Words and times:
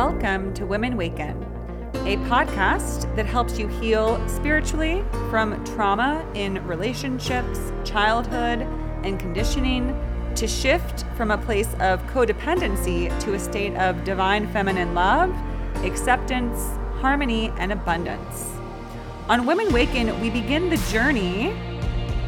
Welcome 0.00 0.54
to 0.54 0.64
Women 0.64 0.96
Waken, 0.96 1.36
a 2.06 2.16
podcast 2.30 3.14
that 3.16 3.26
helps 3.26 3.58
you 3.58 3.68
heal 3.68 4.26
spiritually 4.26 5.04
from 5.28 5.62
trauma 5.62 6.26
in 6.32 6.66
relationships, 6.66 7.70
childhood, 7.84 8.62
and 9.04 9.20
conditioning 9.20 9.94
to 10.36 10.48
shift 10.48 11.04
from 11.18 11.30
a 11.30 11.36
place 11.36 11.68
of 11.80 12.00
codependency 12.06 13.10
to 13.20 13.34
a 13.34 13.38
state 13.38 13.76
of 13.76 14.02
divine 14.02 14.50
feminine 14.54 14.94
love, 14.94 15.36
acceptance, 15.84 16.58
harmony, 17.02 17.52
and 17.58 17.70
abundance. 17.70 18.54
On 19.28 19.44
Women 19.44 19.70
Waken, 19.70 20.18
we 20.22 20.30
begin 20.30 20.70
the 20.70 20.78
journey 20.90 21.54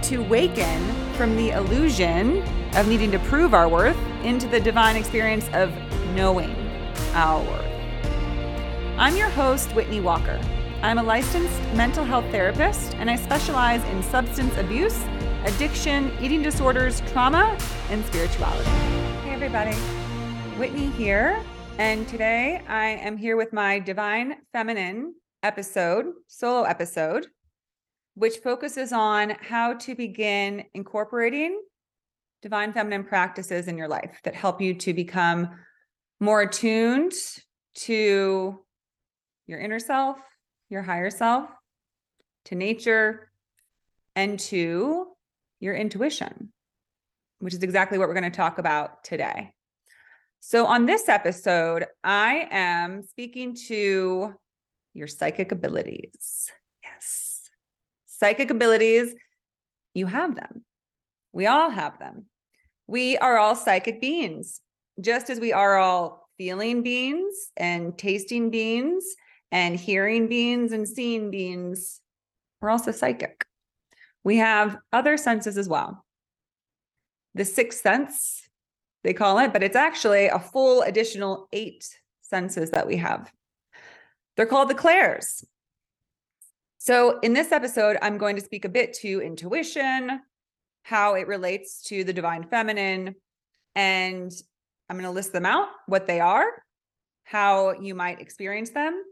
to 0.02 0.18
waken 0.18 0.78
from 1.14 1.36
the 1.36 1.52
illusion 1.52 2.42
of 2.76 2.86
needing 2.86 3.10
to 3.12 3.18
prove 3.20 3.54
our 3.54 3.66
worth 3.66 3.96
into 4.24 4.46
the 4.46 4.60
divine 4.60 4.94
experience 4.94 5.48
of 5.54 5.72
knowing 6.14 6.61
our 7.14 7.42
worth. 7.44 7.66
I'm 8.98 9.16
your 9.16 9.28
host, 9.28 9.74
Whitney 9.74 10.00
Walker. 10.00 10.40
I'm 10.82 10.98
a 10.98 11.02
licensed 11.02 11.60
mental 11.74 12.04
health 12.04 12.24
therapist 12.30 12.94
and 12.94 13.10
I 13.10 13.16
specialize 13.16 13.84
in 13.84 14.02
substance 14.02 14.56
abuse, 14.56 14.98
addiction, 15.44 16.12
eating 16.20 16.42
disorders, 16.42 17.00
trauma, 17.12 17.56
and 17.90 18.04
spirituality. 18.06 18.68
Hey, 19.24 19.30
everybody. 19.30 19.76
Whitney 20.58 20.86
here. 20.90 21.42
And 21.78 22.06
today 22.08 22.62
I 22.68 22.86
am 22.86 23.16
here 23.16 23.36
with 23.36 23.52
my 23.52 23.78
Divine 23.78 24.36
Feminine 24.52 25.14
episode, 25.42 26.06
solo 26.28 26.62
episode, 26.62 27.26
which 28.14 28.36
focuses 28.38 28.92
on 28.92 29.30
how 29.40 29.74
to 29.74 29.94
begin 29.94 30.64
incorporating 30.74 31.60
divine 32.42 32.72
feminine 32.72 33.04
practices 33.04 33.68
in 33.68 33.78
your 33.78 33.88
life 33.88 34.20
that 34.24 34.34
help 34.34 34.60
you 34.60 34.74
to 34.74 34.92
become 34.92 35.48
more 36.22 36.40
attuned 36.40 37.12
to 37.74 38.60
your 39.48 39.58
inner 39.58 39.80
self, 39.80 40.18
your 40.70 40.80
higher 40.80 41.10
self, 41.10 41.50
to 42.44 42.54
nature, 42.54 43.28
and 44.14 44.38
to 44.38 45.08
your 45.58 45.74
intuition, 45.74 46.52
which 47.40 47.54
is 47.54 47.62
exactly 47.64 47.98
what 47.98 48.06
we're 48.06 48.14
going 48.14 48.30
to 48.30 48.36
talk 48.36 48.58
about 48.58 49.02
today. 49.02 49.52
So, 50.38 50.66
on 50.66 50.86
this 50.86 51.08
episode, 51.08 51.86
I 52.04 52.46
am 52.52 53.02
speaking 53.02 53.56
to 53.66 54.32
your 54.94 55.08
psychic 55.08 55.50
abilities. 55.50 56.52
Yes. 56.84 57.50
Psychic 58.06 58.52
abilities, 58.52 59.12
you 59.92 60.06
have 60.06 60.36
them. 60.36 60.64
We 61.32 61.48
all 61.48 61.70
have 61.70 61.98
them. 61.98 62.26
We 62.86 63.16
are 63.16 63.38
all 63.38 63.56
psychic 63.56 64.00
beings, 64.00 64.60
just 65.00 65.30
as 65.30 65.40
we 65.40 65.52
are 65.52 65.78
all 65.78 66.28
feeling 66.38 66.82
beings 66.82 67.50
and 67.56 67.96
tasting 67.96 68.50
beings 68.50 69.04
and 69.50 69.78
hearing 69.78 70.28
beings 70.28 70.72
and 70.72 70.88
seeing 70.88 71.30
beings. 71.30 72.00
We're 72.60 72.70
also 72.70 72.90
psychic. 72.90 73.44
We 74.24 74.36
have 74.38 74.78
other 74.92 75.16
senses 75.16 75.58
as 75.58 75.68
well. 75.68 76.04
The 77.34 77.44
sixth 77.44 77.80
sense, 77.80 78.48
they 79.04 79.12
call 79.12 79.38
it, 79.38 79.52
but 79.52 79.62
it's 79.62 79.76
actually 79.76 80.26
a 80.26 80.38
full 80.38 80.82
additional 80.82 81.48
eight 81.52 81.88
senses 82.20 82.70
that 82.70 82.86
we 82.86 82.96
have. 82.96 83.32
They're 84.36 84.46
called 84.46 84.70
the 84.70 84.74
clairs. 84.74 85.44
So, 86.78 87.20
in 87.20 87.32
this 87.32 87.52
episode, 87.52 87.96
I'm 88.02 88.18
going 88.18 88.36
to 88.36 88.42
speak 88.42 88.64
a 88.64 88.68
bit 88.68 88.92
to 88.94 89.20
intuition, 89.20 90.20
how 90.82 91.14
it 91.14 91.28
relates 91.28 91.82
to 91.84 92.02
the 92.02 92.12
divine 92.12 92.44
feminine, 92.44 93.14
and 93.74 94.32
I'm 94.92 94.98
going 94.98 95.08
to 95.08 95.14
list 95.14 95.32
them 95.32 95.46
out, 95.46 95.68
what 95.86 96.06
they 96.06 96.20
are, 96.20 96.44
how 97.24 97.80
you 97.80 97.94
might 97.94 98.20
experience 98.20 98.68
them, 98.68 99.02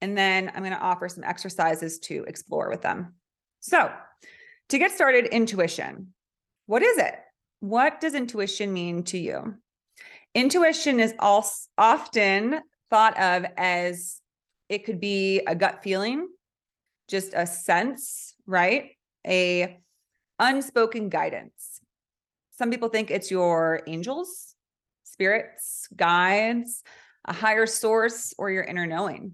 and 0.00 0.18
then 0.18 0.50
I'm 0.52 0.64
going 0.64 0.72
to 0.72 0.80
offer 0.80 1.08
some 1.08 1.22
exercises 1.22 2.00
to 2.00 2.24
explore 2.26 2.68
with 2.68 2.82
them. 2.82 3.14
So, 3.60 3.88
to 4.70 4.78
get 4.78 4.90
started, 4.90 5.26
intuition. 5.26 6.08
What 6.66 6.82
is 6.82 6.98
it? 6.98 7.14
What 7.60 8.00
does 8.00 8.14
intuition 8.14 8.72
mean 8.72 9.04
to 9.04 9.18
you? 9.18 9.54
Intuition 10.34 10.98
is 10.98 11.14
also 11.20 11.68
often 11.78 12.58
thought 12.90 13.16
of 13.16 13.46
as 13.56 14.20
it 14.68 14.84
could 14.84 14.98
be 14.98 15.38
a 15.46 15.54
gut 15.54 15.84
feeling, 15.84 16.26
just 17.06 17.32
a 17.32 17.46
sense, 17.46 18.34
right? 18.44 18.96
A 19.24 19.78
unspoken 20.40 21.10
guidance. 21.10 21.80
Some 22.58 22.72
people 22.72 22.88
think 22.88 23.12
it's 23.12 23.30
your 23.30 23.82
angels, 23.86 24.51
spirits, 25.12 25.86
guides, 25.94 26.82
a 27.26 27.32
higher 27.32 27.66
source, 27.66 28.34
or 28.38 28.50
your 28.50 28.64
inner 28.64 28.86
knowing. 28.86 29.32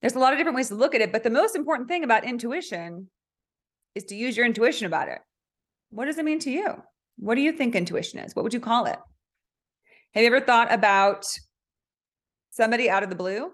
There's 0.00 0.14
a 0.14 0.18
lot 0.18 0.32
of 0.32 0.38
different 0.38 0.56
ways 0.56 0.68
to 0.68 0.74
look 0.74 0.94
at 0.94 1.00
it, 1.00 1.12
but 1.12 1.22
the 1.22 1.30
most 1.30 1.56
important 1.56 1.88
thing 1.88 2.04
about 2.04 2.24
intuition 2.24 3.08
is 3.94 4.04
to 4.04 4.14
use 4.14 4.36
your 4.36 4.46
intuition 4.46 4.86
about 4.86 5.08
it. 5.08 5.18
What 5.90 6.04
does 6.04 6.18
it 6.18 6.24
mean 6.24 6.38
to 6.40 6.50
you? 6.50 6.82
What 7.18 7.34
do 7.34 7.40
you 7.40 7.52
think 7.52 7.74
intuition 7.74 8.20
is? 8.20 8.36
What 8.36 8.42
would 8.42 8.54
you 8.54 8.60
call 8.60 8.86
it? 8.86 8.98
Have 10.14 10.22
you 10.22 10.26
ever 10.28 10.40
thought 10.40 10.72
about 10.72 11.24
somebody 12.50 12.88
out 12.88 13.02
of 13.02 13.10
the 13.10 13.16
blue 13.16 13.50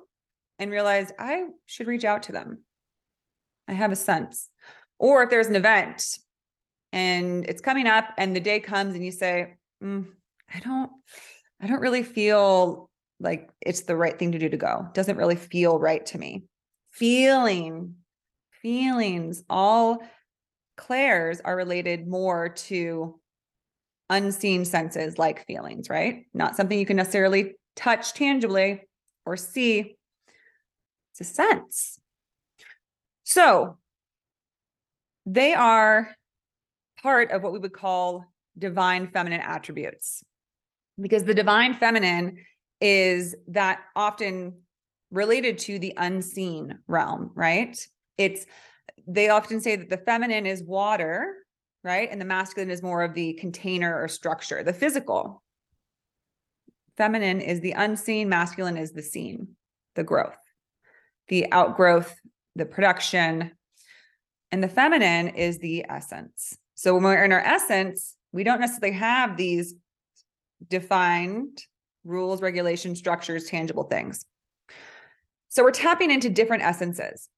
and 0.58 0.70
realized 0.70 1.12
I 1.18 1.44
should 1.66 1.86
reach 1.86 2.04
out 2.04 2.24
to 2.24 2.32
them? 2.32 2.64
I 3.68 3.72
have 3.72 3.92
a 3.92 3.96
sense. 3.96 4.48
Or 4.98 5.22
if 5.22 5.30
there's 5.30 5.46
an 5.46 5.56
event 5.56 6.04
and 6.92 7.46
it's 7.48 7.60
coming 7.60 7.86
up 7.86 8.04
and 8.18 8.34
the 8.36 8.40
day 8.40 8.60
comes 8.60 8.94
and 8.94 9.04
you 9.04 9.12
say, 9.12 9.54
mm, 9.82 10.06
I 10.54 10.60
don't, 10.60 10.90
I 11.60 11.66
don't 11.66 11.80
really 11.80 12.02
feel 12.02 12.90
like 13.20 13.50
it's 13.60 13.82
the 13.82 13.96
right 13.96 14.18
thing 14.18 14.32
to 14.32 14.38
do 14.38 14.48
to 14.48 14.56
go. 14.56 14.88
Doesn't 14.94 15.16
really 15.16 15.36
feel 15.36 15.78
right 15.78 16.04
to 16.06 16.18
me. 16.18 16.44
Feeling, 16.90 17.94
feelings, 18.60 19.44
all 19.48 20.02
clairs 20.76 21.40
are 21.44 21.56
related 21.56 22.06
more 22.06 22.50
to 22.50 23.18
unseen 24.10 24.64
senses 24.64 25.18
like 25.18 25.46
feelings, 25.46 25.88
right? 25.88 26.26
Not 26.34 26.56
something 26.56 26.78
you 26.78 26.86
can 26.86 26.96
necessarily 26.96 27.54
touch 27.76 28.12
tangibly 28.12 28.82
or 29.24 29.36
see. 29.36 29.96
It's 31.12 31.20
a 31.20 31.24
sense. 31.24 31.98
So 33.24 33.78
they 35.24 35.54
are 35.54 36.14
part 37.02 37.30
of 37.30 37.42
what 37.42 37.52
we 37.52 37.58
would 37.58 37.72
call 37.72 38.26
divine 38.58 39.08
feminine 39.08 39.40
attributes 39.40 40.22
because 41.00 41.24
the 41.24 41.34
divine 41.34 41.74
feminine 41.74 42.38
is 42.80 43.34
that 43.48 43.80
often 43.94 44.54
related 45.10 45.58
to 45.58 45.78
the 45.78 45.94
unseen 45.96 46.78
realm, 46.88 47.30
right? 47.34 47.78
It's 48.18 48.46
they 49.06 49.28
often 49.28 49.60
say 49.60 49.76
that 49.76 49.90
the 49.90 49.98
feminine 49.98 50.46
is 50.46 50.62
water, 50.62 51.34
right? 51.84 52.08
And 52.10 52.20
the 52.20 52.24
masculine 52.24 52.70
is 52.70 52.82
more 52.82 53.02
of 53.02 53.14
the 53.14 53.34
container 53.34 54.00
or 54.00 54.08
structure, 54.08 54.62
the 54.62 54.72
physical. 54.72 55.42
Feminine 56.96 57.40
is 57.40 57.60
the 57.60 57.72
unseen, 57.72 58.28
masculine 58.28 58.76
is 58.76 58.92
the 58.92 59.02
seen, 59.02 59.48
the 59.96 60.04
growth, 60.04 60.36
the 61.28 61.50
outgrowth, 61.52 62.14
the 62.54 62.66
production. 62.66 63.52
And 64.50 64.62
the 64.62 64.68
feminine 64.68 65.28
is 65.28 65.58
the 65.58 65.86
essence. 65.88 66.56
So 66.74 66.94
when 66.94 67.04
we're 67.04 67.24
in 67.24 67.32
our 67.32 67.40
essence, 67.40 68.14
we 68.32 68.44
don't 68.44 68.60
necessarily 68.60 68.96
have 68.96 69.36
these 69.36 69.74
defined 70.68 71.62
rules, 72.04 72.42
regulations, 72.42 72.98
structures, 72.98 73.44
tangible 73.44 73.84
things. 73.84 74.24
So 75.48 75.62
we're 75.62 75.70
tapping 75.70 76.10
into 76.10 76.30
different 76.30 76.62
essences. 76.62 77.28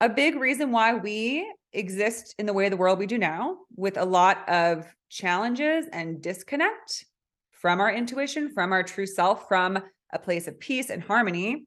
A 0.00 0.08
big 0.08 0.36
reason 0.36 0.70
why 0.70 0.94
we 0.94 1.50
exist 1.72 2.34
in 2.38 2.46
the 2.46 2.52
way 2.52 2.68
the 2.68 2.76
world 2.76 2.98
we 2.98 3.06
do 3.06 3.18
now, 3.18 3.58
with 3.76 3.96
a 3.96 4.04
lot 4.04 4.48
of 4.48 4.86
challenges 5.08 5.86
and 5.92 6.22
disconnect 6.22 7.04
from 7.50 7.80
our 7.80 7.92
intuition, 7.92 8.52
from 8.52 8.72
our 8.72 8.82
true 8.82 9.06
self, 9.06 9.48
from 9.48 9.78
a 10.12 10.18
place 10.18 10.46
of 10.46 10.60
peace 10.60 10.90
and 10.90 11.02
harmony, 11.02 11.64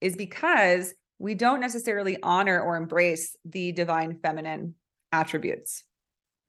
is 0.00 0.16
because 0.16 0.94
we 1.18 1.34
don't 1.34 1.60
necessarily 1.60 2.16
honor 2.22 2.60
or 2.60 2.76
embrace 2.76 3.36
the 3.44 3.72
divine 3.72 4.18
feminine 4.22 4.74
attributes 5.12 5.84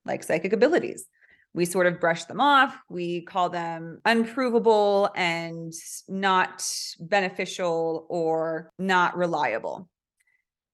like 0.05 0.23
psychic 0.23 0.53
abilities 0.53 1.05
we 1.53 1.65
sort 1.65 1.87
of 1.87 1.99
brush 1.99 2.25
them 2.25 2.39
off. 2.39 2.77
We 2.89 3.21
call 3.21 3.49
them 3.49 3.99
unprovable 4.05 5.09
and 5.15 5.73
not 6.07 6.65
beneficial 6.99 8.05
or 8.09 8.71
not 8.79 9.17
reliable. 9.17 9.89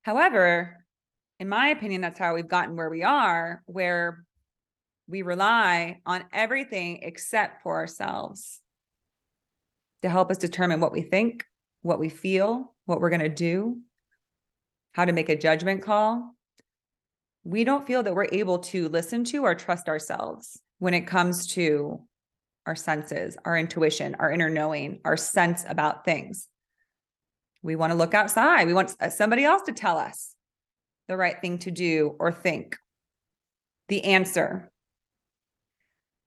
However, 0.04 0.86
in 1.40 1.50
my 1.50 1.70
opinion, 1.70 2.02
that's 2.02 2.20
how 2.20 2.36
we've 2.36 2.48
gotten 2.48 2.76
where 2.76 2.90
we 2.90 3.04
are, 3.04 3.64
where 3.66 4.24
we 5.08 5.22
rely 5.24 6.02
on 6.06 6.26
everything 6.32 7.00
except 7.02 7.64
for 7.64 7.78
ourselves 7.78 8.62
to 10.04 10.10
help 10.10 10.30
us 10.30 10.38
determine 10.38 10.80
what 10.80 10.92
we 10.92 11.02
think, 11.02 11.44
what 11.82 12.00
we 12.00 12.10
feel, 12.10 12.76
what 12.86 13.02
we're 13.02 13.10
going 13.10 13.20
to 13.22 13.30
do, 13.30 13.80
how 14.92 15.06
to 15.06 15.14
make 15.14 15.30
a 15.30 15.38
judgment 15.38 15.82
call. 15.82 16.36
We 17.44 17.64
don't 17.64 17.88
feel 17.88 18.04
that 18.04 18.14
we're 18.14 18.28
able 18.32 18.60
to 18.60 18.90
listen 18.90 19.24
to 19.26 19.44
or 19.44 19.56
trust 19.56 19.88
ourselves 19.88 20.62
when 20.80 20.94
it 20.94 21.08
comes 21.08 21.48
to 21.48 22.02
our 22.66 22.76
senses, 22.76 23.38
our 23.46 23.58
intuition, 23.58 24.16
our 24.20 24.32
inner 24.32 24.50
knowing, 24.50 25.00
our 25.06 25.18
sense 25.18 25.64
about 25.68 26.06
things. 26.06 26.48
We 27.64 27.76
want 27.76 27.92
to 27.92 27.98
look 27.98 28.14
outside. 28.14 28.68
We 28.68 28.74
want 28.74 28.96
uh, 29.00 29.10
somebody 29.10 29.44
else 29.44 29.64
to 29.64 29.72
tell 29.72 29.98
us 29.98 30.36
the 31.08 31.18
right 31.18 31.40
thing 31.40 31.58
to 31.60 31.72
do 31.72 32.16
or 32.20 32.32
think, 32.32 32.76
the 33.88 34.04
answer. 34.04 34.70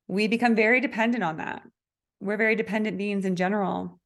We 0.08 0.26
become 0.26 0.56
very 0.56 0.80
dependent 0.80 1.22
on 1.22 1.36
that. 1.36 1.62
We're 2.20 2.36
very 2.36 2.56
dependent 2.56 2.98
beings 2.98 3.24
in 3.24 3.36
general. 3.36 4.00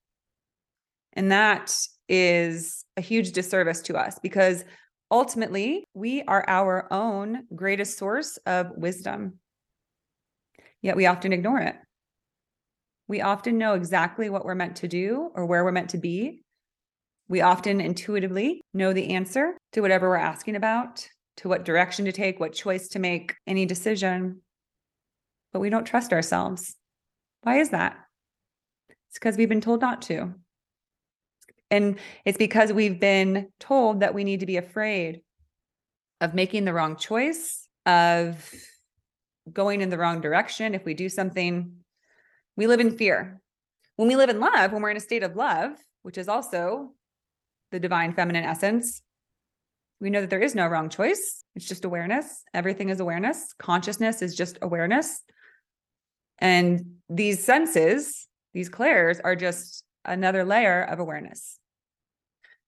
And 1.15 1.33
that 1.33 1.77
is 2.09 2.85
a 2.97 3.01
huge 3.01 3.33
disservice 3.33 3.81
to 3.83 3.97
us 3.97 4.19
because 4.19 4.65
ultimately 5.11 5.87
we 5.95 6.23
are 6.23 6.45
our 6.47 6.93
own 6.93 7.45
greatest 7.55 7.97
source 7.97 8.37
of 8.47 8.71
wisdom. 8.77 9.39
Yet 10.85 10.97
we 10.97 11.07
often 11.07 11.33
ignore 11.33 11.61
it. 11.61 11.77
We 13.09 13.23
often 13.23 13.57
know 13.57 13.73
exactly 13.73 14.29
what 14.29 14.45
we're 14.45 14.55
meant 14.55 14.77
to 14.77 14.89
do 14.89 15.31
or 15.35 15.47
where 15.47 15.65
we're 15.65 15.73
meant 15.73 15.89
to 15.91 15.99
be. 15.99 16.43
We 17.27 17.41
often 17.41 17.81
intuitively 17.81 18.61
know 18.75 18.93
the 18.93 19.15
answer 19.15 19.57
to 19.73 19.81
whatever 19.81 20.11
we're 20.11 20.17
asking 20.17 20.57
about, 20.57 21.09
to 21.39 21.49
what 21.49 21.65
direction 21.65 22.05
to 22.05 22.13
take, 22.13 22.39
what 22.39 22.53
choice 22.53 22.89
to 22.89 22.99
make, 22.99 23.35
any 23.47 23.65
decision. 23.65 24.43
But 25.55 25.61
we 25.61 25.71
don't 25.71 25.87
trust 25.87 26.13
ourselves. 26.13 26.77
Why 27.45 27.61
is 27.61 27.71
that? 27.71 27.97
It's 28.91 29.19
because 29.19 29.39
we've 29.39 29.49
been 29.49 29.63
told 29.63 29.81
not 29.81 30.03
to. 30.03 30.35
And 31.71 31.99
it's 32.27 32.37
because 32.37 32.75
we've 32.75 33.01
been 33.01 33.49
told 33.59 34.01
that 34.01 34.13
we 34.13 34.23
need 34.23 34.41
to 34.41 34.47
be 34.47 34.59
afraid 34.59 35.23
of 36.21 36.35
making 36.35 36.67
the 36.67 36.75
wrong 36.75 36.97
choice, 36.97 37.67
of 37.87 38.53
going 39.53 39.81
in 39.81 39.91
the 39.91 39.99
wrong 39.99 40.21
direction. 40.21 40.75
If 40.75 40.85
we 40.85 40.95
do 40.95 41.09
something, 41.09 41.73
we 42.57 42.67
live 42.67 42.81
in 42.81 42.97
fear. 42.97 43.41
When 43.97 44.09
we 44.09 44.17
live 44.17 44.31
in 44.31 44.41
love, 44.41 44.73
when 44.73 44.83
we're 44.83 44.91
in 44.91 44.97
a 44.97 45.01
state 45.01 45.23
of 45.23 45.37
love, 45.37 45.73
which 46.03 46.19
is 46.19 46.29
also 46.29 46.93
the 47.71 47.79
divine 47.79 48.15
feminine 48.15 48.45
essence, 48.45 49.03
we 50.01 50.11
know 50.11 50.21
that 50.21 50.31
there 50.31 50.43
is 50.43 50.55
no 50.55 50.67
wrong 50.67 50.89
choice. 50.89 51.45
It's 51.55 51.67
just 51.67 51.85
awareness. 51.85 52.43
Everything 52.53 52.89
is 52.89 53.01
awareness. 53.01 53.55
Consciousness 53.59 54.23
is 54.23 54.35
just 54.35 54.59
awareness. 54.61 55.23
And 56.39 56.97
these 57.09 57.43
senses, 57.43 58.27
these 58.53 58.69
clairs, 58.69 59.21
are 59.23 59.37
just 59.37 59.85
another 60.05 60.45
layer 60.45 60.83
of 60.83 60.99
awareness. 60.99 61.59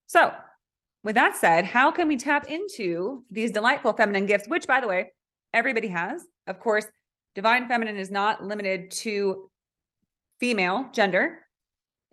So, 0.07 0.33
with 1.03 1.17
that 1.17 1.37
said, 1.37 1.65
how 1.65 1.91
can 1.91 2.09
we 2.09 2.17
tap 2.17 2.49
into 2.49 3.25
these 3.31 3.51
delightful 3.51 3.93
feminine 3.93 4.27
gifts, 4.27 4.49
which, 4.49 4.67
by 4.67 4.81
the 4.81 4.89
way, 4.89 5.13
everybody 5.57 5.89
has? 5.89 6.23
Of 6.47 6.61
course, 6.61 6.87
divine 7.35 7.67
feminine 7.67 7.97
is 7.97 8.11
not 8.11 8.45
limited 8.45 8.91
to 8.91 9.51
female 10.39 10.91
gender, 10.93 11.39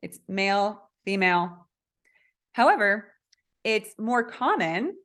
it's 0.01 0.19
male, 0.29 0.89
female. 1.03 1.67
However, 2.53 3.11
it's 3.63 3.93
more 3.99 4.23
common 4.23 4.95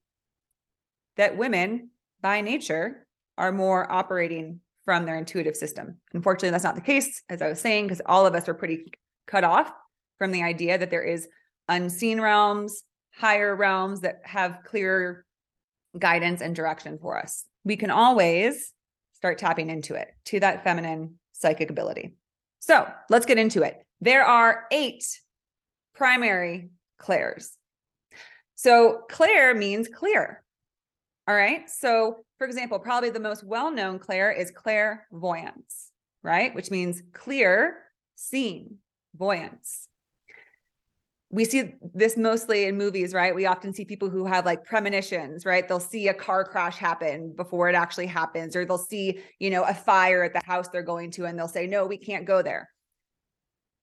that 1.17 1.37
women 1.37 1.91
by 2.21 2.41
nature 2.41 3.07
are 3.37 3.53
more 3.53 3.91
operating 3.91 4.61
from 4.85 5.05
their 5.05 5.17
intuitive 5.17 5.57
system. 5.57 5.99
Unfortunately, 6.15 6.51
that's 6.51 6.65
not 6.65 6.77
the 6.77 6.81
case, 6.81 7.23
as 7.29 7.43
I 7.43 7.49
was 7.49 7.61
saying, 7.61 7.87
because 7.87 8.03
all 8.07 8.25
of 8.25 8.35
us 8.35 8.49
are 8.49 8.55
pretty 8.55 8.93
cut 9.27 9.45
off 9.45 9.71
from 10.17 10.31
the 10.31 10.43
idea 10.43 10.79
that 10.79 10.91
there 10.91 11.03
is 11.03 11.29
unseen 11.69 12.21
realms, 12.21 12.85
higher 13.15 13.55
realms 13.55 14.01
that 14.01 14.21
have 14.25 14.61
clear 14.65 15.25
guidance 15.99 16.41
and 16.41 16.55
direction 16.55 16.99
for 17.01 17.19
us. 17.19 17.45
We 17.65 17.77
can 17.77 17.91
always 17.91 18.73
start 19.15 19.39
tapping 19.39 19.71
into 19.71 19.95
it, 19.95 20.09
to 20.27 20.41
that 20.41 20.65
feminine 20.65 21.19
psychic 21.33 21.71
ability. 21.71 22.15
So 22.61 22.89
let's 23.11 23.27
get 23.27 23.39
into 23.39 23.63
it. 23.63 23.83
There 24.01 24.25
are 24.25 24.65
eight 24.71 25.05
primary 25.95 26.71
clairs. 26.99 27.57
So 28.55 29.03
clair 29.11 29.55
means 29.55 29.89
clear. 29.89 30.43
All 31.27 31.35
right. 31.35 31.69
So, 31.69 32.25
for 32.39 32.47
example, 32.47 32.79
probably 32.79 33.11
the 33.11 33.21
most 33.21 33.45
well 33.45 33.71
known 33.71 33.99
clair 33.99 34.33
is 34.33 34.51
clairvoyance, 34.51 35.91
right? 36.23 36.55
Which 36.55 36.71
means 36.71 37.03
clear, 37.13 37.79
seen, 38.15 38.79
voyance 39.17 39.88
we 41.31 41.45
see 41.45 41.75
this 41.95 42.17
mostly 42.17 42.65
in 42.65 42.79
movies, 42.79 43.13
right? 43.13 43.35
We 43.35 43.45
often 43.45 43.75
see 43.75 43.85
people 43.85 44.09
who 44.09 44.25
have 44.25 44.47
like 44.47 44.65
premonitions, 44.65 45.45
right? 45.45 45.67
They'll 45.69 45.79
see 45.79 46.09
a 46.09 46.15
car 46.15 46.43
crash 46.45 46.77
happen 46.79 47.35
before 47.37 47.69
it 47.69 47.75
actually 47.75 48.07
happens, 48.07 48.57
or 48.57 48.65
they'll 48.65 48.79
see, 48.79 49.21
you 49.39 49.51
know, 49.51 49.65
a 49.65 49.75
fire 49.75 50.25
at 50.25 50.33
the 50.33 50.41
house 50.45 50.69
they're 50.69 50.83
going 50.83 51.11
to, 51.13 51.27
and 51.27 51.39
they'll 51.39 51.47
say, 51.47 51.67
no, 51.67 51.87
we 51.87 51.99
can't 51.99 52.25
go 52.25 52.41
there. 52.41 52.71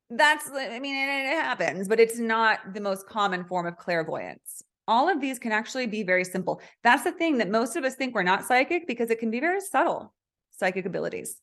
That's, 0.10 0.50
I 0.50 0.80
mean, 0.80 0.96
it, 0.96 1.34
it 1.34 1.44
happens, 1.44 1.88
but 1.88 2.00
it's 2.00 2.18
not 2.18 2.74
the 2.74 2.82
most 2.82 3.08
common 3.08 3.44
form 3.46 3.68
of 3.68 3.78
clairvoyance. 3.78 4.64
All 4.88 5.10
of 5.10 5.22
these 5.22 5.38
can 5.38 5.52
actually 5.52 5.88
be 5.88 6.04
very 6.04 6.24
simple. 6.24 6.62
That's 6.84 7.04
the 7.04 7.12
thing 7.12 7.38
that 7.40 7.50
most 7.50 7.76
of 7.76 7.84
us 7.84 7.96
think 7.96 8.16
we're 8.16 8.24
not 8.24 8.46
psychic 8.46 8.88
because 8.88 9.10
it 9.10 9.20
can 9.20 9.30
be 9.30 9.40
very 9.40 9.62
subtle 9.62 10.14
psychic 10.52 10.86
abilities. 10.86 11.42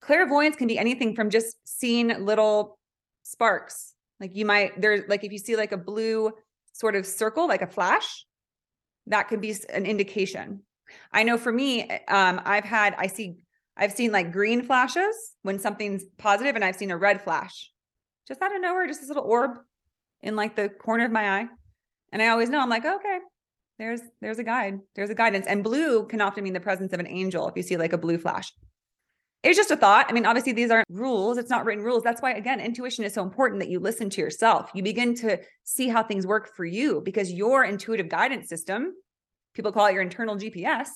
Clairvoyance 0.00 0.56
can 0.56 0.66
be 0.66 0.78
anything 0.78 1.14
from 1.14 1.30
just 1.30 1.56
seeing 1.64 2.08
little 2.24 2.78
sparks 3.22 3.95
like 4.20 4.32
you 4.34 4.44
might 4.44 4.80
there's 4.80 5.02
like 5.08 5.24
if 5.24 5.32
you 5.32 5.38
see 5.38 5.56
like 5.56 5.72
a 5.72 5.76
blue 5.76 6.32
sort 6.72 6.96
of 6.96 7.06
circle, 7.06 7.48
like 7.48 7.62
a 7.62 7.66
flash, 7.66 8.24
that 9.06 9.28
could 9.28 9.40
be 9.40 9.54
an 9.72 9.86
indication. 9.86 10.62
I 11.12 11.22
know 11.22 11.36
for 11.36 11.52
me, 11.52 11.82
eh, 11.82 11.98
um, 12.08 12.40
I've 12.44 12.64
had 12.64 12.94
I 12.98 13.06
see 13.06 13.38
I've 13.76 13.92
seen 13.92 14.12
like 14.12 14.32
green 14.32 14.62
flashes 14.62 15.14
when 15.42 15.58
something's 15.58 16.04
positive, 16.18 16.54
and 16.54 16.64
I've 16.64 16.76
seen 16.76 16.90
a 16.90 16.96
red 16.96 17.22
flash 17.22 17.70
just 18.26 18.42
out 18.42 18.54
of 18.54 18.60
nowhere, 18.60 18.86
just 18.86 19.00
this 19.00 19.08
little 19.08 19.24
orb 19.24 19.58
in 20.22 20.36
like 20.36 20.56
the 20.56 20.68
corner 20.68 21.04
of 21.04 21.12
my 21.12 21.40
eye. 21.40 21.46
And 22.12 22.22
I 22.22 22.28
always 22.28 22.48
know 22.48 22.60
I'm 22.60 22.70
like, 22.70 22.84
okay, 22.84 23.18
there's 23.78 24.00
there's 24.20 24.38
a 24.38 24.44
guide, 24.44 24.78
there's 24.94 25.10
a 25.10 25.14
guidance. 25.14 25.46
And 25.46 25.62
blue 25.62 26.06
can 26.06 26.20
often 26.20 26.44
mean 26.44 26.54
the 26.54 26.60
presence 26.60 26.92
of 26.92 27.00
an 27.00 27.06
angel 27.06 27.48
if 27.48 27.56
you 27.56 27.62
see 27.62 27.76
like 27.76 27.92
a 27.92 27.98
blue 27.98 28.18
flash 28.18 28.52
it's 29.42 29.56
just 29.56 29.70
a 29.70 29.76
thought. 29.76 30.06
I 30.08 30.12
mean, 30.12 30.26
obviously, 30.26 30.52
these 30.52 30.70
aren't 30.70 30.88
rules. 30.90 31.38
It's 31.38 31.50
not 31.50 31.64
written 31.64 31.84
rules. 31.84 32.02
That's 32.02 32.20
why, 32.20 32.32
again, 32.32 32.60
intuition 32.60 33.04
is 33.04 33.14
so 33.14 33.22
important 33.22 33.60
that 33.60 33.68
you 33.68 33.78
listen 33.78 34.10
to 34.10 34.20
yourself. 34.20 34.70
You 34.74 34.82
begin 34.82 35.14
to 35.16 35.38
see 35.64 35.88
how 35.88 36.02
things 36.02 36.26
work 36.26 36.54
for 36.56 36.64
you 36.64 37.00
because 37.04 37.32
your 37.32 37.64
intuitive 37.64 38.08
guidance 38.08 38.48
system, 38.48 38.94
people 39.54 39.72
call 39.72 39.86
it 39.86 39.92
your 39.92 40.02
internal 40.02 40.36
GPS, 40.36 40.88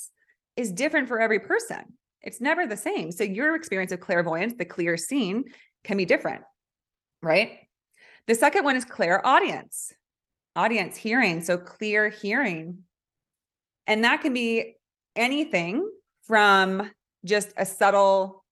is 0.56 0.72
different 0.72 1.08
for 1.08 1.20
every 1.20 1.38
person. 1.38 1.80
It's 2.22 2.40
never 2.40 2.66
the 2.66 2.76
same. 2.76 3.12
So, 3.12 3.24
your 3.24 3.54
experience 3.54 3.92
of 3.92 4.00
clairvoyance, 4.00 4.54
the 4.58 4.64
clear 4.64 4.96
scene, 4.96 5.44
can 5.84 5.96
be 5.96 6.04
different, 6.04 6.42
right? 7.22 7.52
The 8.26 8.34
second 8.34 8.64
one 8.64 8.76
is 8.76 8.84
clairaudience, 8.84 9.92
audience 10.56 10.96
hearing. 10.96 11.42
So, 11.42 11.56
clear 11.56 12.08
hearing. 12.08 12.78
And 13.86 14.04
that 14.04 14.22
can 14.22 14.34
be 14.34 14.76
anything 15.16 15.88
from 16.24 16.90
just 17.24 17.52
a 17.56 17.66
subtle 17.66 18.44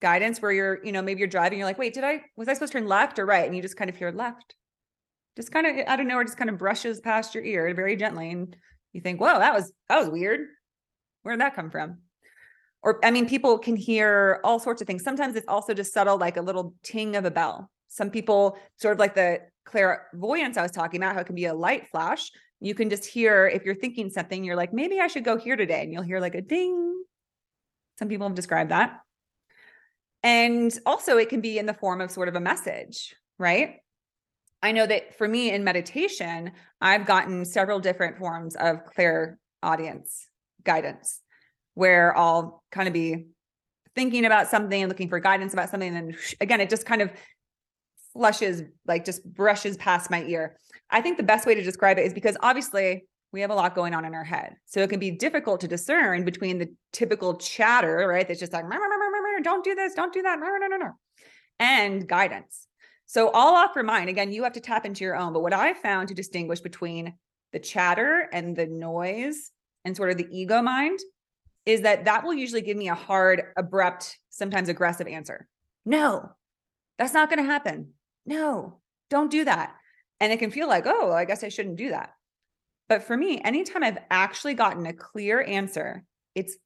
guidance 0.00 0.40
where 0.40 0.52
you're, 0.52 0.84
you 0.84 0.92
know, 0.92 1.02
maybe 1.02 1.20
you're 1.20 1.28
driving, 1.28 1.58
you're 1.58 1.66
like, 1.66 1.78
wait, 1.78 1.94
did 1.94 2.04
I, 2.04 2.22
was 2.36 2.48
I 2.48 2.54
supposed 2.54 2.72
to 2.72 2.78
turn 2.78 2.88
left 2.88 3.18
or 3.18 3.26
right? 3.26 3.46
And 3.46 3.56
you 3.56 3.62
just 3.62 3.76
kind 3.76 3.90
of 3.90 3.96
hear 3.96 4.10
left. 4.10 4.54
Just 5.36 5.52
kind 5.52 5.66
of, 5.66 5.86
I 5.88 5.96
don't 5.96 6.08
know, 6.08 6.18
it 6.20 6.26
just 6.26 6.38
kind 6.38 6.50
of 6.50 6.58
brushes 6.58 7.00
past 7.00 7.34
your 7.34 7.44
ear 7.44 7.72
very 7.74 7.96
gently. 7.96 8.30
And 8.30 8.56
you 8.92 9.00
think, 9.00 9.20
whoa, 9.20 9.38
that 9.38 9.54
was, 9.54 9.72
that 9.88 9.98
was 9.98 10.08
weird. 10.08 10.40
Where 11.22 11.34
did 11.34 11.40
that 11.40 11.54
come 11.54 11.70
from? 11.70 11.98
Or, 12.82 13.04
I 13.04 13.10
mean, 13.10 13.28
people 13.28 13.58
can 13.58 13.74
hear 13.74 14.40
all 14.44 14.58
sorts 14.60 14.80
of 14.80 14.86
things. 14.86 15.02
Sometimes 15.02 15.34
it's 15.34 15.48
also 15.48 15.74
just 15.74 15.92
subtle, 15.92 16.18
like 16.18 16.36
a 16.36 16.42
little 16.42 16.74
ting 16.82 17.16
of 17.16 17.24
a 17.24 17.30
bell. 17.30 17.70
Some 17.88 18.10
people, 18.10 18.58
sort 18.76 18.92
of 18.92 18.98
like 19.00 19.14
the 19.14 19.40
clairvoyance 19.64 20.56
I 20.56 20.62
was 20.62 20.70
talking 20.70 21.02
about, 21.02 21.14
how 21.14 21.20
it 21.22 21.26
can 21.26 21.34
be 21.34 21.46
a 21.46 21.54
light 21.54 21.88
flash. 21.88 22.30
You 22.60 22.74
can 22.74 22.88
just 22.88 23.04
hear 23.04 23.46
if 23.46 23.64
you're 23.64 23.74
thinking 23.74 24.08
something, 24.08 24.44
you're 24.44 24.56
like, 24.56 24.72
maybe 24.72 25.00
I 25.00 25.08
should 25.08 25.24
go 25.24 25.36
here 25.36 25.56
today. 25.56 25.82
And 25.82 25.92
you'll 25.92 26.02
hear 26.02 26.20
like 26.20 26.34
a 26.34 26.42
ding, 26.42 27.02
some 27.98 28.08
people 28.08 28.26
have 28.26 28.36
described 28.36 28.70
that. 28.70 29.00
And 30.22 30.76
also, 30.84 31.18
it 31.18 31.28
can 31.28 31.40
be 31.40 31.58
in 31.58 31.66
the 31.66 31.74
form 31.74 32.00
of 32.00 32.10
sort 32.10 32.28
of 32.28 32.34
a 32.34 32.40
message, 32.40 33.14
right? 33.38 33.76
I 34.62 34.72
know 34.72 34.86
that 34.86 35.16
for 35.16 35.28
me 35.28 35.50
in 35.50 35.62
meditation, 35.62 36.52
I've 36.80 37.06
gotten 37.06 37.44
several 37.44 37.78
different 37.78 38.18
forms 38.18 38.56
of 38.56 38.84
clear 38.86 39.38
audience 39.62 40.26
guidance 40.64 41.20
where 41.74 42.16
I'll 42.16 42.62
kind 42.72 42.88
of 42.88 42.94
be 42.94 43.26
thinking 43.94 44.24
about 44.24 44.48
something 44.48 44.82
and 44.82 44.88
looking 44.88 45.08
for 45.08 45.20
guidance 45.20 45.52
about 45.52 45.70
something. 45.70 45.94
And 45.94 46.12
then 46.12 46.18
again, 46.40 46.60
it 46.60 46.70
just 46.70 46.86
kind 46.86 47.02
of 47.02 47.10
flushes, 48.12 48.62
like 48.86 49.04
just 49.04 49.24
brushes 49.24 49.76
past 49.76 50.10
my 50.10 50.24
ear. 50.24 50.56
I 50.90 51.00
think 51.00 51.16
the 51.16 51.22
best 51.22 51.46
way 51.46 51.54
to 51.54 51.62
describe 51.62 51.98
it 51.98 52.06
is 52.06 52.14
because 52.14 52.36
obviously 52.40 53.04
we 53.32 53.40
have 53.40 53.50
a 53.50 53.54
lot 53.54 53.74
going 53.74 53.94
on 53.94 54.04
in 54.04 54.14
our 54.14 54.24
head. 54.24 54.56
So 54.64 54.80
it 54.80 54.90
can 54.90 55.00
be 55.00 55.10
difficult 55.10 55.60
to 55.60 55.68
discern 55.68 56.24
between 56.24 56.58
the 56.58 56.72
typical 56.92 57.36
chatter, 57.36 58.06
right? 58.08 58.26
That's 58.26 58.40
just 58.40 58.52
like, 58.52 58.64
don't 59.42 59.64
do 59.64 59.74
this, 59.74 59.94
don't 59.94 60.12
do 60.12 60.22
that, 60.22 60.38
and 61.58 62.08
guidance. 62.08 62.66
So 63.06 63.30
I'll 63.30 63.54
offer 63.54 63.82
mine. 63.82 64.08
Again, 64.08 64.32
you 64.32 64.42
have 64.44 64.54
to 64.54 64.60
tap 64.60 64.84
into 64.84 65.04
your 65.04 65.16
own. 65.16 65.32
But 65.32 65.42
what 65.42 65.52
I 65.52 65.74
found 65.74 66.08
to 66.08 66.14
distinguish 66.14 66.60
between 66.60 67.14
the 67.52 67.58
chatter 67.60 68.28
and 68.32 68.56
the 68.56 68.66
noise 68.66 69.52
and 69.84 69.96
sort 69.96 70.10
of 70.10 70.16
the 70.16 70.28
ego 70.30 70.60
mind 70.60 70.98
is 71.64 71.82
that 71.82 72.04
that 72.06 72.24
will 72.24 72.34
usually 72.34 72.62
give 72.62 72.76
me 72.76 72.88
a 72.88 72.94
hard, 72.94 73.42
abrupt, 73.56 74.18
sometimes 74.30 74.68
aggressive 74.68 75.06
answer. 75.06 75.46
No, 75.84 76.30
That's 76.98 77.14
not 77.14 77.28
going 77.28 77.44
to 77.44 77.50
happen. 77.50 77.92
No, 78.24 78.80
don't 79.10 79.30
do 79.30 79.44
that. 79.44 79.74
And 80.18 80.32
it 80.32 80.38
can 80.38 80.50
feel 80.50 80.66
like, 80.66 80.84
oh, 80.86 81.12
I 81.12 81.24
guess 81.24 81.44
I 81.44 81.48
shouldn't 81.48 81.76
do 81.76 81.90
that. 81.90 82.10
But 82.88 83.02
for 83.02 83.16
me, 83.16 83.40
anytime 83.40 83.82
I've 83.82 83.98
actually 84.10 84.54
gotten 84.54 84.86
a 84.86 84.92
clear 84.92 85.42
answer, 85.42 86.04
it's 86.34 86.56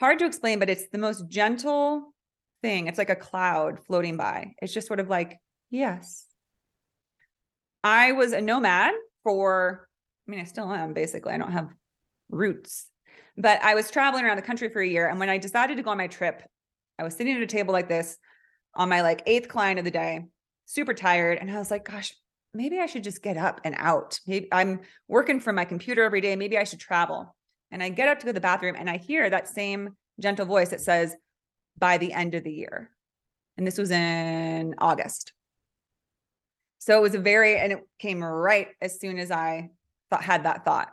hard 0.00 0.18
to 0.18 0.26
explain, 0.26 0.58
but 0.58 0.68
it's 0.68 0.88
the 0.92 0.98
most 0.98 1.28
gentle 1.28 2.14
thing. 2.62 2.86
It's 2.86 2.98
like 2.98 3.10
a 3.10 3.16
cloud 3.16 3.78
floating 3.86 4.16
by. 4.16 4.54
It's 4.60 4.72
just 4.72 4.86
sort 4.86 5.00
of 5.00 5.08
like, 5.08 5.38
yes. 5.70 6.26
I 7.82 8.12
was 8.12 8.32
a 8.32 8.40
nomad 8.40 8.94
for, 9.22 9.88
I 10.26 10.30
mean, 10.30 10.40
I 10.40 10.44
still 10.44 10.72
am 10.72 10.92
basically. 10.92 11.32
I 11.32 11.38
don't 11.38 11.52
have 11.52 11.68
roots, 12.30 12.86
but 13.36 13.62
I 13.62 13.74
was 13.74 13.90
traveling 13.90 14.24
around 14.24 14.36
the 14.36 14.42
country 14.42 14.68
for 14.68 14.80
a 14.80 14.88
year. 14.88 15.08
And 15.08 15.18
when 15.20 15.28
I 15.28 15.38
decided 15.38 15.76
to 15.76 15.82
go 15.82 15.90
on 15.90 15.98
my 15.98 16.06
trip, 16.06 16.42
I 16.98 17.04
was 17.04 17.14
sitting 17.14 17.34
at 17.34 17.42
a 17.42 17.46
table 17.46 17.72
like 17.72 17.88
this 17.88 18.16
on 18.74 18.88
my 18.88 19.02
like 19.02 19.22
eighth 19.26 19.48
client 19.48 19.78
of 19.78 19.84
the 19.84 19.90
day, 19.90 20.24
super 20.66 20.94
tired. 20.94 21.38
And 21.38 21.50
I 21.50 21.58
was 21.58 21.70
like, 21.70 21.84
gosh, 21.84 22.14
maybe 22.54 22.78
I 22.78 22.86
should 22.86 23.04
just 23.04 23.22
get 23.22 23.36
up 23.36 23.60
and 23.64 23.74
out. 23.78 24.20
Maybe 24.26 24.48
I'm 24.52 24.80
working 25.08 25.40
from 25.40 25.56
my 25.56 25.64
computer 25.64 26.04
every 26.04 26.20
day. 26.20 26.36
Maybe 26.36 26.56
I 26.56 26.64
should 26.64 26.80
travel. 26.80 27.34
And 27.70 27.82
I 27.82 27.88
get 27.88 28.08
up 28.08 28.20
to 28.20 28.26
go 28.26 28.28
to 28.30 28.34
the 28.34 28.40
bathroom 28.40 28.76
and 28.78 28.88
I 28.88 28.96
hear 28.96 29.28
that 29.28 29.48
same 29.48 29.96
gentle 30.20 30.46
voice 30.46 30.70
that 30.70 30.80
says, 30.80 31.14
by 31.76 31.98
the 31.98 32.12
end 32.12 32.34
of 32.34 32.44
the 32.44 32.52
year. 32.52 32.90
And 33.56 33.66
this 33.66 33.78
was 33.78 33.90
in 33.90 34.74
August. 34.78 35.32
So 36.78 36.96
it 36.98 37.02
was 37.02 37.14
a 37.14 37.18
very, 37.18 37.58
and 37.58 37.72
it 37.72 37.80
came 37.98 38.22
right 38.22 38.68
as 38.80 39.00
soon 39.00 39.18
as 39.18 39.30
I 39.30 39.70
thought, 40.10 40.22
had 40.22 40.44
that 40.44 40.64
thought. 40.64 40.88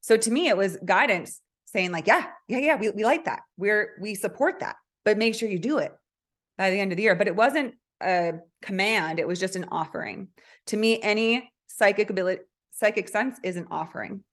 So 0.00 0.16
to 0.16 0.30
me, 0.30 0.48
it 0.48 0.56
was 0.56 0.76
guidance 0.84 1.40
saying 1.64 1.92
like, 1.92 2.06
yeah, 2.06 2.26
yeah, 2.46 2.58
yeah, 2.58 2.76
we, 2.76 2.90
we 2.90 3.04
like 3.04 3.24
that. 3.24 3.40
We're, 3.56 3.96
we 4.00 4.14
support 4.14 4.60
that, 4.60 4.76
but 5.04 5.18
make 5.18 5.34
sure 5.34 5.48
you 5.48 5.58
do 5.58 5.78
it 5.78 5.92
by 6.58 6.70
the 6.70 6.78
end 6.78 6.92
of 6.92 6.96
the 6.96 7.02
year. 7.02 7.14
But 7.14 7.26
it 7.26 7.34
wasn't 7.34 7.74
a 8.02 8.34
command. 8.62 9.18
It 9.18 9.28
was 9.28 9.40
just 9.40 9.56
an 9.56 9.66
offering 9.70 10.28
to 10.66 10.76
me. 10.76 11.00
Any 11.00 11.50
psychic 11.66 12.10
ability, 12.10 12.42
psychic 12.72 13.08
sense 13.08 13.38
is 13.42 13.56
an 13.56 13.66
offering. 13.70 14.24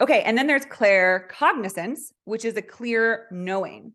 Okay. 0.00 0.22
And 0.22 0.38
then 0.38 0.46
there's 0.46 0.64
claircognizance, 0.64 2.12
which 2.24 2.44
is 2.44 2.56
a 2.56 2.62
clear 2.62 3.26
knowing. 3.30 3.94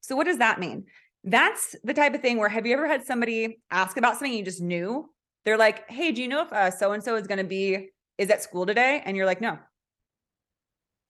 So 0.00 0.16
what 0.16 0.26
does 0.26 0.38
that 0.38 0.60
mean? 0.60 0.86
That's 1.24 1.76
the 1.84 1.94
type 1.94 2.14
of 2.14 2.22
thing 2.22 2.38
where 2.38 2.48
have 2.48 2.66
you 2.66 2.72
ever 2.72 2.86
had 2.86 3.04
somebody 3.04 3.58
ask 3.70 3.96
about 3.96 4.14
something 4.14 4.32
you 4.32 4.44
just 4.44 4.62
knew? 4.62 5.10
They're 5.44 5.58
like, 5.58 5.90
"Hey, 5.90 6.12
do 6.12 6.22
you 6.22 6.28
know 6.28 6.46
if 6.50 6.74
so 6.74 6.92
and 6.92 7.02
so 7.04 7.16
is 7.16 7.26
going 7.26 7.38
to 7.38 7.44
be 7.44 7.90
is 8.16 8.30
at 8.30 8.42
school 8.42 8.64
today?" 8.64 9.02
And 9.04 9.16
you're 9.16 9.26
like, 9.26 9.40
"No." 9.40 9.58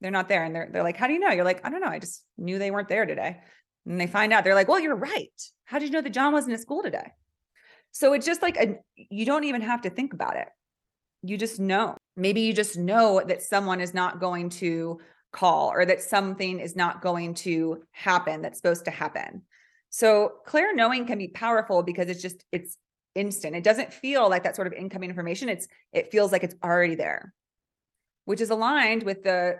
They're 0.00 0.10
not 0.10 0.28
there 0.28 0.44
and 0.44 0.54
they're 0.54 0.68
they're 0.72 0.82
like, 0.82 0.96
"How 0.96 1.06
do 1.06 1.12
you 1.12 1.20
know?" 1.20 1.30
You're 1.30 1.44
like, 1.44 1.64
"I 1.64 1.70
don't 1.70 1.80
know. 1.80 1.88
I 1.88 1.98
just 1.98 2.24
knew 2.38 2.58
they 2.58 2.70
weren't 2.70 2.88
there 2.88 3.06
today." 3.06 3.40
And 3.86 4.00
they 4.00 4.06
find 4.06 4.32
out. 4.32 4.44
They're 4.44 4.54
like, 4.54 4.68
"Well, 4.68 4.80
you're 4.80 4.96
right. 4.96 5.28
How 5.70 5.78
did 5.78 5.86
you 5.86 5.92
know 5.92 6.00
that 6.00 6.10
John 6.10 6.32
wasn't 6.32 6.54
at 6.54 6.60
school 6.60 6.82
today?" 6.82 7.12
So 7.92 8.12
it's 8.12 8.26
just 8.26 8.42
like 8.42 8.56
a 8.56 8.78
you 8.96 9.24
don't 9.24 9.44
even 9.44 9.60
have 9.62 9.82
to 9.82 9.90
think 9.90 10.12
about 10.12 10.36
it. 10.36 10.48
You 11.22 11.38
just 11.38 11.60
know. 11.60 11.96
Maybe 12.16 12.40
you 12.40 12.52
just 12.52 12.76
know 12.76 13.22
that 13.24 13.42
someone 13.42 13.80
is 13.80 13.94
not 13.94 14.20
going 14.20 14.50
to 14.60 15.00
call 15.32 15.70
or 15.70 15.86
that 15.86 16.02
something 16.02 16.58
is 16.58 16.74
not 16.74 17.02
going 17.02 17.34
to 17.34 17.82
happen 17.92 18.42
that's 18.42 18.58
supposed 18.58 18.84
to 18.86 18.90
happen. 18.90 19.42
So 19.90 20.32
clear 20.44 20.74
knowing 20.74 21.06
can 21.06 21.18
be 21.18 21.28
powerful 21.28 21.82
because 21.84 22.08
it's 22.08 22.22
just 22.22 22.44
it's 22.50 22.76
instant. 23.14 23.54
It 23.54 23.64
doesn't 23.64 23.92
feel 23.92 24.28
like 24.28 24.42
that 24.42 24.56
sort 24.56 24.66
of 24.66 24.72
incoming 24.72 25.10
information. 25.10 25.48
It's 25.48 25.68
it 25.92 26.10
feels 26.10 26.32
like 26.32 26.42
it's 26.42 26.56
already 26.64 26.96
there. 26.96 27.32
Which 28.24 28.40
is 28.40 28.50
aligned 28.50 29.04
with 29.04 29.22
the 29.22 29.58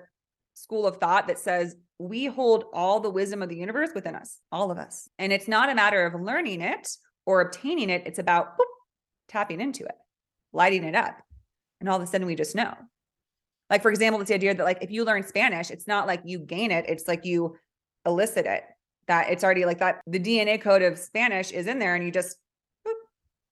school 0.61 0.87
of 0.87 0.99
thought 0.99 1.27
that 1.29 1.39
says 1.39 1.77
we 1.99 2.27
hold 2.27 2.65
all 2.73 3.01
the 3.01 3.11
wisdom 3.11 3.43
of 3.43 3.49
the 3.49 3.57
universe 3.57 3.91
within 3.95 4.15
us, 4.15 4.39
all 4.53 4.71
of 4.71 4.79
us. 4.79 5.09
And 5.19 5.33
it's 5.33 5.49
not 5.49 5.71
a 5.71 5.75
matter 5.75 6.05
of 6.05 6.21
learning 6.21 6.61
it 6.61 6.89
or 7.27 7.41
obtaining 7.41 7.91
it, 7.91 8.03
it's 8.07 8.19
about 8.19 8.55
tapping 9.29 9.61
into 9.61 9.85
it, 9.85 9.95
lighting 10.53 10.85
it 10.85 10.95
up. 10.95 11.21
And 11.81 11.89
all 11.89 11.97
of 11.97 12.03
a 12.03 12.07
sudden 12.07 12.27
we 12.27 12.35
just 12.35 12.55
know. 12.55 12.75
Like, 13.69 13.83
for 13.83 13.91
example, 13.91 14.23
the 14.23 14.35
idea 14.35 14.55
that 14.55 14.65
like 14.65 14.83
if 14.83 14.91
you 14.91 15.05
learn 15.05 15.23
Spanish, 15.23 15.71
it's 15.71 15.87
not 15.87 16.07
like 16.07 16.23
you 16.25 16.39
gain 16.39 16.71
it, 16.71 16.87
it's 16.89 17.07
like 17.07 17.25
you 17.25 17.57
elicit 18.05 18.47
it. 18.47 18.65
That 19.07 19.31
it's 19.31 19.45
already 19.45 19.65
like 19.65 19.79
that 19.79 20.01
the 20.07 20.21
DNA 20.21 20.61
code 20.61 20.83
of 20.83 20.99
Spanish 20.99 21.53
is 21.53 21.67
in 21.67 21.79
there 21.79 21.95
and 21.95 22.05
you 22.05 22.11
just 22.11 22.37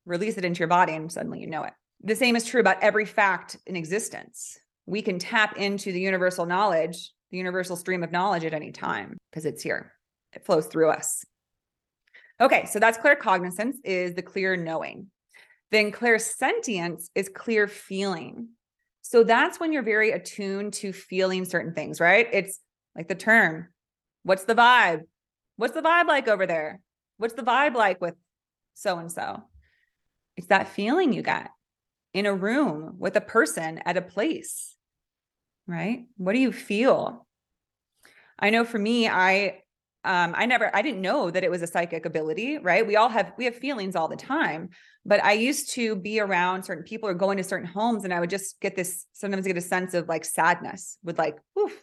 release 0.05 0.37
it 0.37 0.45
into 0.45 0.59
your 0.59 0.69
body 0.69 0.95
and 0.95 1.11
suddenly 1.11 1.41
you 1.41 1.47
know 1.47 1.62
it. 1.65 1.73
The 2.03 2.17
same 2.17 2.37
is 2.37 2.45
true 2.45 2.61
about 2.61 2.83
every 2.83 3.05
fact 3.05 3.57
in 3.67 3.77
existence. 3.77 4.59
We 4.88 5.02
can 5.02 5.18
tap 5.18 5.59
into 5.59 5.92
the 5.92 6.00
universal 6.00 6.47
knowledge, 6.47 7.12
the 7.30 7.37
universal 7.37 7.76
stream 7.76 8.02
of 8.02 8.11
knowledge 8.11 8.47
at 8.47 8.54
any 8.54 8.73
time 8.73 9.18
because 9.30 9.45
it's 9.45 9.62
here. 9.62 9.92
It 10.33 10.47
flows 10.47 10.66
through 10.66 10.88
us. 10.88 11.26
Okay, 12.40 12.64
so 12.64 12.78
that's 12.78 12.97
claircognizance 12.97 13.75
is 13.85 14.14
the 14.14 14.23
clear 14.23 14.57
knowing. 14.57 15.11
Then 15.71 15.92
clairsentience 15.92 17.11
is 17.14 17.28
clear 17.28 17.68
feeling. 17.68 18.49
So 19.02 19.25
that's 19.25 19.61
when 19.61 19.75
you're 19.75 19.83
very 19.83 20.12
attuned 20.12 20.73
to 20.75 20.95
feeling 20.95 21.45
certain 21.45 21.75
things, 21.75 22.00
right? 22.00 22.26
It's 22.33 22.59
like 22.97 23.09
the 23.09 23.14
term, 23.14 23.68
what's 24.23 24.45
the 24.45 24.54
vibe? 24.54 25.02
What's 25.57 25.75
the 25.75 25.83
vibe 25.83 26.07
like 26.07 26.28
over 26.28 26.47
there? 26.47 26.80
What's 27.18 27.35
the 27.35 27.42
vibe 27.42 27.75
like 27.75 28.00
with 28.00 28.14
so 28.73 28.97
and 28.97 29.12
so? 29.12 29.42
It's 30.38 30.47
that 30.47 30.68
feeling 30.68 31.12
you 31.12 31.21
get 31.21 31.50
in 32.14 32.25
a 32.25 32.35
room 32.35 32.95
with 32.99 33.16
a 33.16 33.21
person 33.21 33.83
at 33.85 33.99
a 33.99 34.02
place, 34.02 34.76
right? 35.68 36.06
What 36.16 36.32
do 36.32 36.40
you 36.40 36.50
feel? 36.50 37.26
I 38.38 38.50
know 38.50 38.64
for 38.64 38.78
me, 38.78 39.08
I 39.08 39.62
um, 40.04 40.34
I 40.37 40.46
never, 40.46 40.75
I 40.75 40.80
didn't 40.80 41.02
know 41.02 41.30
that 41.30 41.44
it 41.44 41.50
was 41.50 41.60
a 41.60 41.66
psychic 41.66 42.06
ability, 42.06 42.56
right? 42.58 42.87
We 42.87 42.96
all 42.96 43.08
have, 43.08 43.32
we 43.37 43.44
have 43.44 43.56
feelings 43.56 43.96
all 43.96 44.08
the 44.08 44.16
time. 44.16 44.70
But 45.04 45.22
I 45.22 45.32
used 45.32 45.70
to 45.72 45.96
be 45.96 46.20
around 46.20 46.62
certain 46.62 46.84
people 46.84 47.08
or 47.08 47.14
going 47.14 47.37
to 47.38 47.44
certain 47.44 47.66
homes, 47.66 48.04
and 48.04 48.14
I 48.14 48.20
would 48.20 48.30
just 48.30 48.60
get 48.60 48.76
this, 48.76 49.06
sometimes 49.12 49.46
get 49.46 49.56
a 49.56 49.60
sense 49.60 49.94
of 49.94 50.08
like 50.08 50.25
sadness 50.25 50.98
with 51.02 51.18
like, 51.18 51.37
woof, 51.54 51.82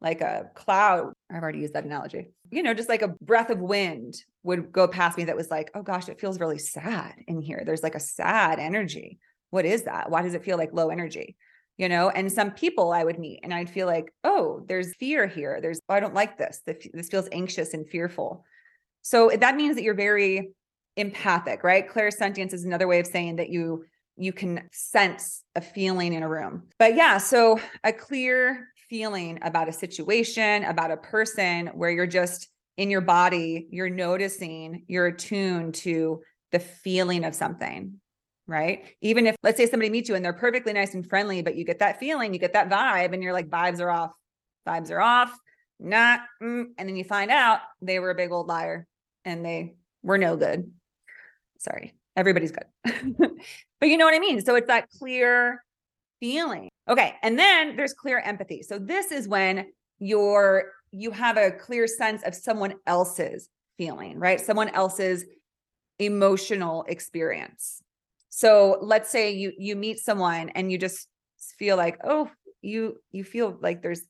like 0.00 0.20
a 0.20 0.50
cloud. 0.54 1.14
I've 1.30 1.42
already 1.42 1.60
used 1.60 1.74
that 1.74 1.84
analogy. 1.84 2.30
You 2.50 2.62
know, 2.62 2.74
just 2.74 2.88
like 2.88 3.02
a 3.02 3.14
breath 3.22 3.50
of 3.50 3.58
wind 3.58 4.22
would 4.42 4.70
go 4.70 4.86
past 4.86 5.16
me 5.18 5.24
that 5.24 5.36
was 5.36 5.50
like, 5.50 5.70
oh 5.74 5.82
gosh, 5.82 6.08
it 6.08 6.20
feels 6.20 6.38
really 6.38 6.58
sad 6.58 7.14
in 7.26 7.40
here. 7.40 7.62
There's 7.64 7.82
like 7.82 7.96
a 7.96 8.00
sad 8.00 8.60
energy. 8.60 9.18
What 9.50 9.64
is 9.64 9.84
that? 9.84 10.10
Why 10.10 10.22
does 10.22 10.34
it 10.34 10.44
feel 10.44 10.58
like 10.58 10.72
low 10.72 10.90
energy? 10.90 11.36
You 11.78 11.88
know 11.88 12.10
and 12.10 12.30
some 12.30 12.50
people 12.50 12.92
i 12.92 13.02
would 13.02 13.18
meet 13.18 13.40
and 13.42 13.54
i'd 13.54 13.70
feel 13.70 13.86
like 13.86 14.12
oh 14.24 14.64
there's 14.68 14.94
fear 14.96 15.26
here. 15.26 15.60
There's 15.62 15.80
oh, 15.88 15.94
i 15.94 16.00
don't 16.00 16.14
like 16.14 16.36
this. 16.36 16.60
This 16.66 17.08
feels 17.08 17.28
anxious 17.32 17.72
and 17.72 17.88
fearful. 17.88 18.44
So 19.02 19.30
that 19.40 19.56
means 19.56 19.76
that 19.76 19.82
you're 19.82 19.94
very 19.94 20.50
empathic 20.96 21.64
right? 21.64 21.88
Clairsentience 21.88 22.52
is 22.52 22.64
another 22.64 22.88
way 22.88 22.98
of 23.00 23.06
saying 23.06 23.36
that 23.36 23.48
you 23.48 23.84
you 24.16 24.32
can 24.32 24.68
sense 24.72 25.44
a 25.54 25.60
feeling 25.60 26.12
in 26.12 26.22
a 26.22 26.28
room. 26.28 26.64
But 26.78 26.94
yeah 26.94 27.18
so 27.18 27.60
a 27.84 27.92
clear 27.92 28.68
feeling 28.90 29.38
about 29.42 29.68
a 29.68 29.72
situation 29.72 30.64
about 30.64 30.90
a 30.90 30.96
person 30.96 31.68
where 31.68 31.90
you're 31.90 32.06
just 32.06 32.48
in 32.76 32.90
your 32.90 33.00
body 33.00 33.66
you're 33.70 33.90
noticing 33.90 34.84
you're 34.88 35.08
attuned 35.08 35.74
to 35.74 36.20
the 36.52 36.58
feeling 36.58 37.24
of 37.24 37.34
something 37.34 38.00
right? 38.48 38.84
Even 39.02 39.26
if, 39.26 39.36
let's 39.42 39.58
say, 39.58 39.66
somebody 39.66 39.90
meets 39.90 40.08
you 40.08 40.16
and 40.16 40.24
they're 40.24 40.32
perfectly 40.32 40.72
nice 40.72 40.94
and 40.94 41.08
friendly, 41.08 41.42
but 41.42 41.54
you 41.54 41.64
get 41.64 41.78
that 41.78 42.00
feeling, 42.00 42.32
you 42.32 42.40
get 42.40 42.54
that 42.54 42.68
vibe, 42.68 43.12
and 43.12 43.22
you're 43.22 43.32
like, 43.32 43.48
vibes 43.48 43.78
are 43.78 43.90
off, 43.90 44.12
vibes 44.66 44.90
are 44.90 45.00
off, 45.00 45.38
not, 45.78 46.20
mm, 46.42 46.64
and 46.76 46.88
then 46.88 46.96
you 46.96 47.04
find 47.04 47.30
out 47.30 47.60
they 47.80 48.00
were 48.00 48.10
a 48.10 48.14
big 48.14 48.32
old 48.32 48.48
liar 48.48 48.86
and 49.24 49.44
they 49.44 49.74
were 50.02 50.18
no 50.18 50.36
good. 50.36 50.72
Sorry, 51.58 51.94
everybody's 52.16 52.52
good. 52.52 53.14
but 53.80 53.88
you 53.88 53.96
know 53.96 54.06
what 54.06 54.14
I 54.14 54.18
mean? 54.18 54.40
So 54.40 54.56
it's 54.56 54.66
that 54.66 54.88
clear 54.98 55.62
feeling. 56.18 56.70
Okay. 56.88 57.14
And 57.22 57.38
then 57.38 57.76
there's 57.76 57.94
clairempathy. 57.94 58.64
So 58.64 58.78
this 58.78 59.12
is 59.12 59.28
when 59.28 59.66
you're, 59.98 60.72
you 60.90 61.10
have 61.10 61.36
a 61.36 61.50
clear 61.50 61.86
sense 61.86 62.22
of 62.22 62.34
someone 62.34 62.74
else's 62.86 63.48
feeling, 63.76 64.18
right? 64.18 64.40
Someone 64.40 64.70
else's 64.70 65.24
emotional 65.98 66.84
experience. 66.88 67.82
So 68.28 68.78
let's 68.80 69.10
say 69.10 69.32
you 69.32 69.52
you 69.58 69.76
meet 69.76 69.98
someone 69.98 70.50
and 70.50 70.70
you 70.70 70.78
just 70.78 71.08
feel 71.58 71.76
like, 71.76 71.98
oh, 72.04 72.30
you 72.62 72.98
you 73.10 73.24
feel 73.24 73.56
like 73.60 73.82
there's 73.82 74.02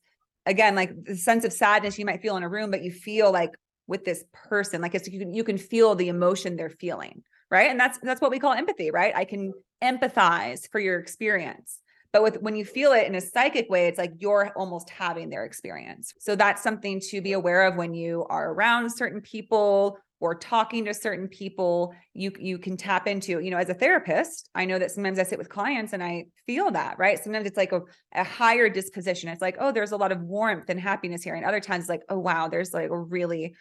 again 0.45 0.75
like 0.75 0.91
the 1.05 1.15
sense 1.15 1.45
of 1.45 1.53
sadness 1.53 1.97
you 1.99 2.05
might 2.05 2.21
feel 2.21 2.37
in 2.37 2.43
a 2.43 2.49
room, 2.49 2.71
but 2.71 2.83
you 2.83 2.91
feel 2.91 3.31
like 3.31 3.51
with 3.87 4.05
this 4.05 4.23
person, 4.33 4.81
like 4.81 4.95
it's 4.95 5.07
you 5.07 5.19
can 5.19 5.33
you 5.33 5.43
can 5.43 5.57
feel 5.57 5.95
the 5.95 6.09
emotion 6.09 6.55
they're 6.55 6.69
feeling, 6.69 7.23
right? 7.49 7.69
And 7.69 7.79
that's 7.79 7.99
that's 7.99 8.21
what 8.21 8.31
we 8.31 8.39
call 8.39 8.53
empathy, 8.53 8.91
right? 8.91 9.15
I 9.15 9.25
can 9.25 9.53
empathize 9.83 10.69
for 10.71 10.79
your 10.79 10.99
experience. 10.99 11.79
But 12.11 12.23
with 12.23 12.41
when 12.41 12.55
you 12.55 12.65
feel 12.65 12.91
it 12.91 13.05
in 13.05 13.15
a 13.15 13.21
psychic 13.21 13.69
way, 13.69 13.87
it's 13.87 13.99
like 13.99 14.13
you're 14.17 14.51
almost 14.55 14.89
having 14.89 15.29
their 15.29 15.45
experience. 15.45 16.13
So 16.19 16.35
that's 16.35 16.63
something 16.63 16.99
to 17.09 17.21
be 17.21 17.33
aware 17.33 17.67
of 17.67 17.75
when 17.75 17.93
you 17.93 18.25
are 18.29 18.51
around 18.51 18.89
certain 18.89 19.21
people 19.21 19.97
or 20.19 20.35
talking 20.35 20.85
to 20.85 20.93
certain 20.93 21.27
people 21.27 21.93
you 22.13 22.31
you 22.39 22.57
can 22.57 22.75
tap 22.75 23.07
into 23.07 23.39
you 23.39 23.51
know 23.51 23.57
as 23.57 23.69
a 23.69 23.73
therapist 23.73 24.49
i 24.53 24.65
know 24.65 24.77
that 24.77 24.91
sometimes 24.91 25.17
i 25.19 25.23
sit 25.23 25.37
with 25.37 25.49
clients 25.49 25.93
and 25.93 26.03
i 26.03 26.25
feel 26.49 26.71
that 26.71 26.97
right? 26.97 27.23
Sometimes 27.23 27.45
it's 27.45 27.57
like 27.57 27.71
a, 27.71 27.81
a 28.13 28.23
higher 28.23 28.69
disposition. 28.69 29.29
It's 29.29 29.41
like 29.41 29.57
oh 29.59 29.71
there's 29.71 29.91
a 29.91 29.97
lot 29.97 30.11
of 30.11 30.21
warmth 30.21 30.69
and 30.69 30.79
happiness 30.79 31.23
here. 31.23 31.35
And 31.35 31.45
other 31.45 31.59
times 31.59 31.87
like 31.87 32.01
oh 32.09 32.17
wow 32.17 32.47
there's 32.47 32.73
like 32.73 32.89
a 32.89 32.99
really 32.99 33.53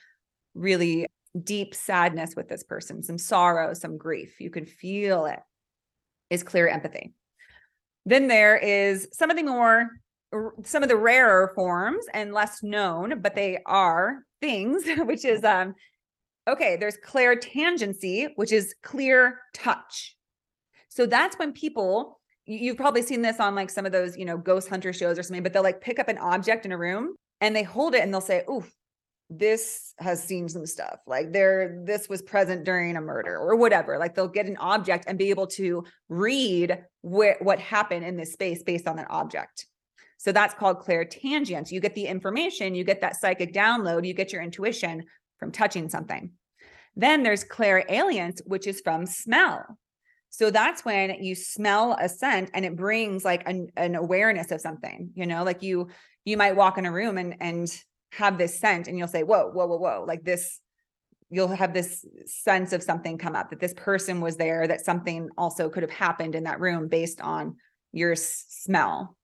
really 0.54 1.06
deep 1.44 1.74
sadness 1.74 2.34
with 2.34 2.48
this 2.48 2.64
person, 2.64 3.02
some 3.02 3.18
sorrow, 3.18 3.74
some 3.74 3.98
grief. 3.98 4.40
You 4.40 4.50
can 4.50 4.64
feel 4.64 5.26
it. 5.26 5.40
Is 6.30 6.42
clear 6.42 6.66
empathy. 6.66 7.12
Then 8.06 8.26
there 8.26 8.56
is 8.56 9.08
some 9.12 9.30
of 9.30 9.36
the 9.36 9.42
more 9.42 9.90
some 10.64 10.82
of 10.82 10.88
the 10.88 10.96
rarer 10.96 11.52
forms 11.54 12.06
and 12.12 12.32
less 12.32 12.62
known, 12.62 13.20
but 13.20 13.34
they 13.34 13.58
are 13.66 14.20
things, 14.40 14.84
which 15.00 15.26
is 15.26 15.44
um 15.44 15.74
okay, 16.48 16.76
there's 16.76 16.96
clairtangency, 17.06 18.28
which 18.36 18.52
is 18.52 18.74
clear 18.82 19.40
touch. 19.54 20.16
So 20.88 21.06
that's 21.06 21.38
when 21.38 21.52
people 21.52 22.18
you've 22.46 22.78
probably 22.78 23.02
seen 23.02 23.20
this 23.20 23.40
on 23.40 23.54
like 23.54 23.68
some 23.68 23.84
of 23.84 23.92
those, 23.92 24.16
you 24.16 24.24
know, 24.24 24.38
ghost 24.38 24.70
hunter 24.70 24.90
shows 24.90 25.18
or 25.18 25.22
something, 25.22 25.42
but 25.42 25.52
they'll 25.52 25.62
like 25.62 25.82
pick 25.82 25.98
up 25.98 26.08
an 26.08 26.16
object 26.16 26.64
in 26.64 26.72
a 26.72 26.78
room 26.78 27.14
and 27.42 27.54
they 27.54 27.62
hold 27.62 27.94
it 27.94 28.02
and 28.02 28.12
they'll 28.12 28.22
say, 28.22 28.42
"Ooh, 28.48 28.64
this 29.30 29.92
has 29.98 30.22
seen 30.22 30.48
some 30.48 30.64
stuff. 30.64 31.00
Like 31.06 31.32
there 31.32 31.82
this 31.84 32.08
was 32.08 32.22
present 32.22 32.64
during 32.64 32.96
a 32.96 33.00
murder 33.00 33.36
or 33.36 33.56
whatever. 33.56 33.98
Like 33.98 34.14
they'll 34.14 34.28
get 34.28 34.46
an 34.46 34.56
object 34.56 35.04
and 35.06 35.18
be 35.18 35.30
able 35.30 35.46
to 35.48 35.84
read 36.08 36.82
wh- 37.02 37.40
what 37.40 37.58
happened 37.58 38.04
in 38.04 38.16
this 38.16 38.32
space 38.32 38.62
based 38.62 38.88
on 38.88 38.96
that 38.96 39.10
object. 39.10 39.66
So 40.16 40.32
that's 40.32 40.54
called 40.54 40.80
clairtangent 40.80 41.70
you 41.70 41.80
get 41.80 41.94
the 41.94 42.06
information 42.06 42.74
you 42.74 42.82
get 42.82 43.00
that 43.02 43.14
psychic 43.14 43.54
download 43.54 44.04
you 44.04 44.12
get 44.14 44.32
your 44.32 44.42
intuition 44.42 45.04
from 45.38 45.52
touching 45.52 45.88
something. 45.88 46.32
Then 46.96 47.22
there's 47.22 47.44
clairalience 47.44 48.40
which 48.46 48.66
is 48.66 48.80
from 48.80 49.06
smell. 49.06 49.78
So 50.30 50.50
that's 50.50 50.84
when 50.84 51.22
you 51.22 51.34
smell 51.34 51.96
a 51.98 52.08
scent 52.08 52.50
and 52.54 52.64
it 52.64 52.76
brings 52.76 53.24
like 53.24 53.48
an, 53.48 53.68
an 53.76 53.94
awareness 53.94 54.50
of 54.50 54.60
something 54.60 55.10
you 55.14 55.24
know 55.24 55.42
like 55.42 55.62
you 55.62 55.88
you 56.26 56.36
might 56.36 56.54
walk 56.54 56.76
in 56.76 56.84
a 56.84 56.92
room 56.92 57.16
and 57.16 57.34
and 57.40 57.70
have 58.12 58.38
this 58.38 58.58
scent 58.58 58.88
and 58.88 58.98
you'll 58.98 59.08
say, 59.08 59.22
whoa, 59.22 59.50
whoa, 59.50 59.66
whoa, 59.66 59.76
whoa, 59.76 60.04
like 60.06 60.24
this, 60.24 60.60
you'll 61.30 61.48
have 61.48 61.74
this 61.74 62.04
sense 62.26 62.72
of 62.72 62.82
something 62.82 63.18
come 63.18 63.36
up 63.36 63.50
that 63.50 63.60
this 63.60 63.74
person 63.74 64.20
was 64.20 64.36
there, 64.36 64.66
that 64.66 64.84
something 64.84 65.28
also 65.36 65.68
could 65.68 65.82
have 65.82 65.90
happened 65.90 66.34
in 66.34 66.44
that 66.44 66.60
room 66.60 66.88
based 66.88 67.20
on 67.20 67.56
your 67.92 68.14
smell. 68.16 69.16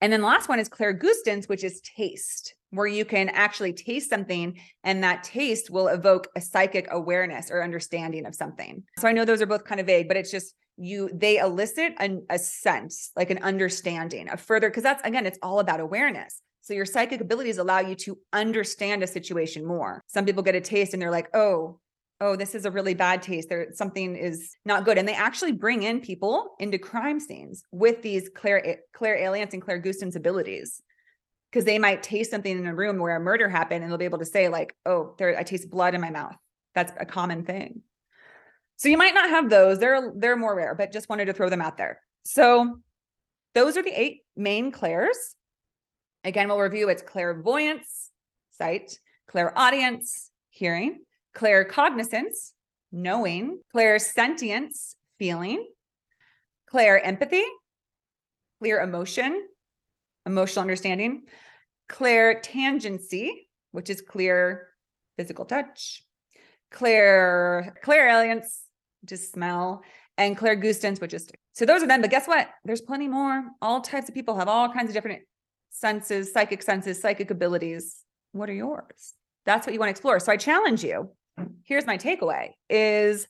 And 0.00 0.12
then 0.12 0.20
the 0.20 0.26
last 0.26 0.48
one 0.48 0.58
is 0.58 0.68
clairgustance, 0.68 1.48
which 1.48 1.64
is 1.64 1.80
taste, 1.80 2.54
where 2.76 2.86
you 2.86 3.04
can 3.04 3.28
actually 3.30 3.72
taste 3.72 4.10
something 4.10 4.58
and 4.84 5.02
that 5.02 5.24
taste 5.24 5.70
will 5.70 5.88
evoke 5.88 6.28
a 6.36 6.40
psychic 6.40 6.86
awareness 6.90 7.50
or 7.50 7.62
understanding 7.62 8.26
of 8.26 8.34
something. 8.34 8.84
So 8.98 9.08
I 9.08 9.12
know 9.12 9.24
those 9.24 9.42
are 9.42 9.46
both 9.46 9.64
kind 9.64 9.80
of 9.80 9.86
vague, 9.86 10.08
but 10.08 10.16
it's 10.16 10.30
just 10.30 10.54
you 10.78 11.10
they 11.12 11.38
elicit 11.38 11.94
an, 11.98 12.24
a 12.28 12.38
sense 12.38 13.10
like 13.16 13.30
an 13.30 13.38
understanding 13.38 14.28
a 14.28 14.36
further 14.36 14.68
because 14.68 14.82
that's 14.82 15.02
again 15.06 15.24
it's 15.24 15.38
all 15.42 15.58
about 15.58 15.80
awareness 15.80 16.42
so 16.66 16.74
your 16.74 16.84
psychic 16.84 17.20
abilities 17.20 17.58
allow 17.58 17.78
you 17.78 17.94
to 17.94 18.18
understand 18.32 19.04
a 19.04 19.06
situation 19.06 19.64
more. 19.64 20.02
Some 20.08 20.24
people 20.24 20.42
get 20.42 20.56
a 20.56 20.60
taste 20.60 20.94
and 20.94 21.00
they're 21.00 21.12
like, 21.12 21.28
"Oh, 21.32 21.78
oh, 22.20 22.34
this 22.34 22.56
is 22.56 22.64
a 22.64 22.72
really 22.72 22.94
bad 22.94 23.22
taste. 23.22 23.48
There 23.48 23.68
something 23.72 24.16
is 24.16 24.56
not 24.64 24.84
good." 24.84 24.98
And 24.98 25.06
they 25.06 25.14
actually 25.14 25.52
bring 25.52 25.84
in 25.84 26.00
people 26.00 26.56
into 26.58 26.76
crime 26.76 27.20
scenes 27.20 27.62
with 27.70 28.02
these 28.02 28.28
clairalience 28.30 29.52
and 29.52 29.62
clairgustance 29.62 30.16
abilities. 30.16 30.82
Because 31.56 31.64
they 31.64 31.78
might 31.78 32.02
taste 32.02 32.30
something 32.30 32.58
in 32.58 32.66
a 32.66 32.74
room 32.74 32.98
where 32.98 33.16
a 33.16 33.20
murder 33.20 33.48
happened 33.48 33.82
and 33.82 33.90
they'll 33.90 33.96
be 33.96 34.04
able 34.04 34.18
to 34.18 34.26
say, 34.26 34.50
like, 34.50 34.76
oh, 34.84 35.14
there 35.16 35.38
I 35.38 35.42
taste 35.42 35.70
blood 35.70 35.94
in 35.94 36.02
my 36.02 36.10
mouth. 36.10 36.36
That's 36.74 36.92
a 37.00 37.06
common 37.06 37.46
thing. 37.46 37.80
So 38.76 38.90
you 38.90 38.98
might 38.98 39.14
not 39.14 39.30
have 39.30 39.48
those. 39.48 39.78
They're 39.78 40.12
they're 40.14 40.36
more 40.36 40.54
rare, 40.54 40.74
but 40.74 40.92
just 40.92 41.08
wanted 41.08 41.24
to 41.24 41.32
throw 41.32 41.48
them 41.48 41.62
out 41.62 41.78
there. 41.78 42.02
So 42.26 42.80
those 43.54 43.78
are 43.78 43.82
the 43.82 43.98
eight 43.98 44.18
main 44.36 44.70
clairs. 44.70 45.16
Again, 46.24 46.48
we'll 46.48 46.60
review 46.60 46.90
it's 46.90 47.00
clairvoyance, 47.00 48.10
sight, 48.58 48.98
clairaudience, 49.26 50.30
hearing, 50.50 51.04
claircognizance, 51.34 52.52
knowing, 52.92 53.60
clairsentience, 53.74 54.96
feeling, 55.18 55.66
clairempathy, 56.70 57.44
clear 58.58 58.82
emotion, 58.82 59.48
emotional 60.26 60.60
understanding, 60.60 61.22
clairtangency, 61.88 63.30
which 63.72 63.90
is 63.90 64.00
clear 64.00 64.68
physical 65.16 65.44
touch, 65.44 66.02
clear 66.70 67.74
clairalience, 67.84 68.60
which 69.02 69.12
is 69.12 69.30
smell, 69.30 69.82
and 70.18 70.36
clairgustance, 70.36 71.00
which 71.00 71.14
is 71.14 71.28
so 71.52 71.64
those 71.64 71.82
are 71.82 71.86
them. 71.86 72.02
But 72.02 72.10
guess 72.10 72.26
what? 72.26 72.48
There's 72.64 72.80
plenty 72.80 73.08
more. 73.08 73.44
All 73.62 73.80
types 73.80 74.08
of 74.08 74.14
people 74.14 74.36
have 74.36 74.48
all 74.48 74.68
kinds 74.68 74.88
of 74.88 74.94
different 74.94 75.22
senses, 75.70 76.32
psychic 76.32 76.62
senses, 76.62 77.00
psychic 77.00 77.30
abilities. 77.30 77.96
What 78.32 78.50
are 78.50 78.54
yours? 78.54 79.14
That's 79.46 79.66
what 79.66 79.72
you 79.72 79.78
want 79.78 79.88
to 79.88 79.92
explore. 79.92 80.20
So 80.20 80.32
I 80.32 80.36
challenge 80.36 80.84
you. 80.84 81.10
Here's 81.64 81.86
my 81.86 81.98
takeaway 81.98 82.50
is 82.68 83.26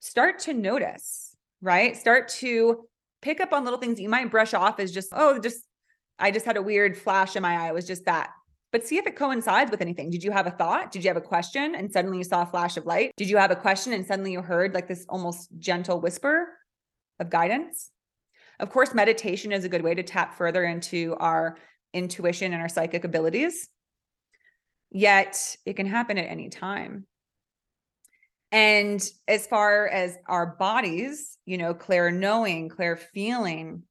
start 0.00 0.40
to 0.40 0.54
notice, 0.54 1.34
right? 1.62 1.96
Start 1.96 2.28
to 2.40 2.84
pick 3.22 3.40
up 3.40 3.52
on 3.52 3.64
little 3.64 3.78
things 3.78 3.96
that 3.96 4.02
you 4.02 4.08
might 4.08 4.30
brush 4.30 4.52
off 4.54 4.80
as 4.80 4.92
just, 4.92 5.08
oh, 5.12 5.38
just 5.38 5.64
I 6.18 6.30
just 6.30 6.46
had 6.46 6.56
a 6.56 6.62
weird 6.62 6.96
flash 6.96 7.36
in 7.36 7.42
my 7.42 7.56
eye. 7.56 7.68
It 7.68 7.74
was 7.74 7.86
just 7.86 8.04
that. 8.04 8.30
But 8.72 8.86
see 8.86 8.96
if 8.96 9.06
it 9.06 9.16
coincides 9.16 9.70
with 9.70 9.80
anything. 9.80 10.10
Did 10.10 10.24
you 10.24 10.32
have 10.32 10.46
a 10.46 10.50
thought? 10.50 10.90
Did 10.90 11.04
you 11.04 11.10
have 11.10 11.16
a 11.16 11.20
question 11.20 11.74
and 11.74 11.92
suddenly 11.92 12.18
you 12.18 12.24
saw 12.24 12.42
a 12.42 12.46
flash 12.46 12.76
of 12.76 12.86
light? 12.86 13.12
Did 13.16 13.30
you 13.30 13.36
have 13.36 13.52
a 13.52 13.56
question 13.56 13.92
and 13.92 14.04
suddenly 14.04 14.32
you 14.32 14.42
heard 14.42 14.74
like 14.74 14.88
this 14.88 15.06
almost 15.08 15.48
gentle 15.58 16.00
whisper 16.00 16.48
of 17.20 17.30
guidance? 17.30 17.90
Of 18.58 18.70
course, 18.70 18.94
meditation 18.94 19.52
is 19.52 19.64
a 19.64 19.68
good 19.68 19.82
way 19.82 19.94
to 19.94 20.02
tap 20.02 20.36
further 20.36 20.64
into 20.64 21.14
our 21.20 21.56
intuition 21.92 22.52
and 22.52 22.62
our 22.62 22.68
psychic 22.68 23.04
abilities. 23.04 23.68
Yet 24.90 25.56
it 25.64 25.74
can 25.74 25.86
happen 25.86 26.18
at 26.18 26.30
any 26.30 26.48
time. 26.48 27.06
And 28.52 29.04
as 29.26 29.46
far 29.46 29.88
as 29.88 30.16
our 30.28 30.54
bodies, 30.58 31.38
you 31.44 31.58
know, 31.58 31.74
clear 31.74 32.12
knowing, 32.12 32.68
clear 32.68 32.96
feeling, 32.96 33.82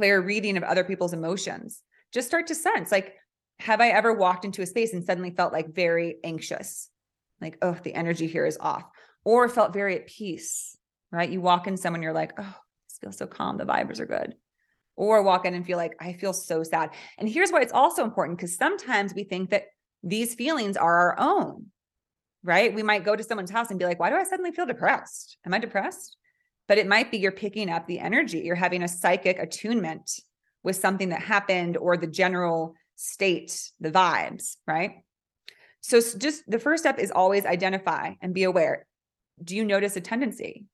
clear 0.00 0.18
reading 0.18 0.56
of 0.56 0.62
other 0.62 0.82
people's 0.82 1.12
emotions, 1.12 1.82
just 2.10 2.26
start 2.26 2.46
to 2.46 2.54
sense 2.54 2.90
like, 2.90 3.12
have 3.58 3.82
I 3.82 3.90
ever 3.90 4.14
walked 4.14 4.46
into 4.46 4.62
a 4.62 4.66
space 4.66 4.94
and 4.94 5.04
suddenly 5.04 5.30
felt 5.30 5.52
like 5.52 5.74
very 5.74 6.16
anxious? 6.24 6.88
Like, 7.38 7.58
oh, 7.60 7.76
the 7.82 7.92
energy 7.92 8.26
here 8.26 8.46
is 8.46 8.56
off, 8.58 8.84
or 9.26 9.46
felt 9.50 9.74
very 9.74 9.96
at 9.96 10.06
peace, 10.06 10.74
right? 11.12 11.28
You 11.28 11.42
walk 11.42 11.66
in 11.66 11.76
someone, 11.76 12.00
you're 12.00 12.14
like, 12.14 12.32
oh, 12.38 12.56
this 12.88 12.96
feels 12.98 13.18
so 13.18 13.26
calm. 13.26 13.58
The 13.58 13.66
vibes 13.66 14.00
are 14.00 14.06
good 14.06 14.36
or 14.96 15.22
walk 15.22 15.44
in 15.44 15.52
and 15.52 15.66
feel 15.66 15.76
like 15.76 15.96
I 16.00 16.14
feel 16.14 16.32
so 16.32 16.62
sad. 16.62 16.92
And 17.18 17.28
here's 17.28 17.50
why 17.50 17.60
it's 17.60 17.74
also 17.74 18.02
important 18.02 18.38
because 18.38 18.56
sometimes 18.56 19.12
we 19.12 19.24
think 19.24 19.50
that 19.50 19.64
these 20.02 20.34
feelings 20.34 20.78
are 20.78 20.98
our 20.98 21.20
own, 21.20 21.66
right? 22.42 22.74
We 22.74 22.82
might 22.82 23.04
go 23.04 23.14
to 23.14 23.22
someone's 23.22 23.50
house 23.50 23.68
and 23.68 23.78
be 23.78 23.84
like, 23.84 24.00
why 24.00 24.08
do 24.08 24.16
I 24.16 24.24
suddenly 24.24 24.52
feel 24.52 24.64
depressed? 24.64 25.36
Am 25.44 25.52
I 25.52 25.58
depressed? 25.58 26.16
But 26.70 26.78
it 26.78 26.86
might 26.86 27.10
be 27.10 27.18
you're 27.18 27.32
picking 27.32 27.68
up 27.68 27.88
the 27.88 27.98
energy, 27.98 28.42
you're 28.44 28.54
having 28.54 28.84
a 28.84 28.88
psychic 28.88 29.40
attunement 29.40 30.08
with 30.62 30.76
something 30.76 31.08
that 31.08 31.20
happened 31.20 31.76
or 31.76 31.96
the 31.96 32.06
general 32.06 32.76
state, 32.94 33.72
the 33.80 33.90
vibes, 33.90 34.54
right? 34.68 35.02
So 35.80 36.00
just 36.16 36.44
the 36.46 36.60
first 36.60 36.84
step 36.84 37.00
is 37.00 37.10
always 37.10 37.44
identify 37.44 38.12
and 38.22 38.32
be 38.32 38.44
aware. 38.44 38.86
Do 39.42 39.56
you 39.56 39.64
notice 39.64 39.96
a 39.96 40.00
tendency? 40.00 40.66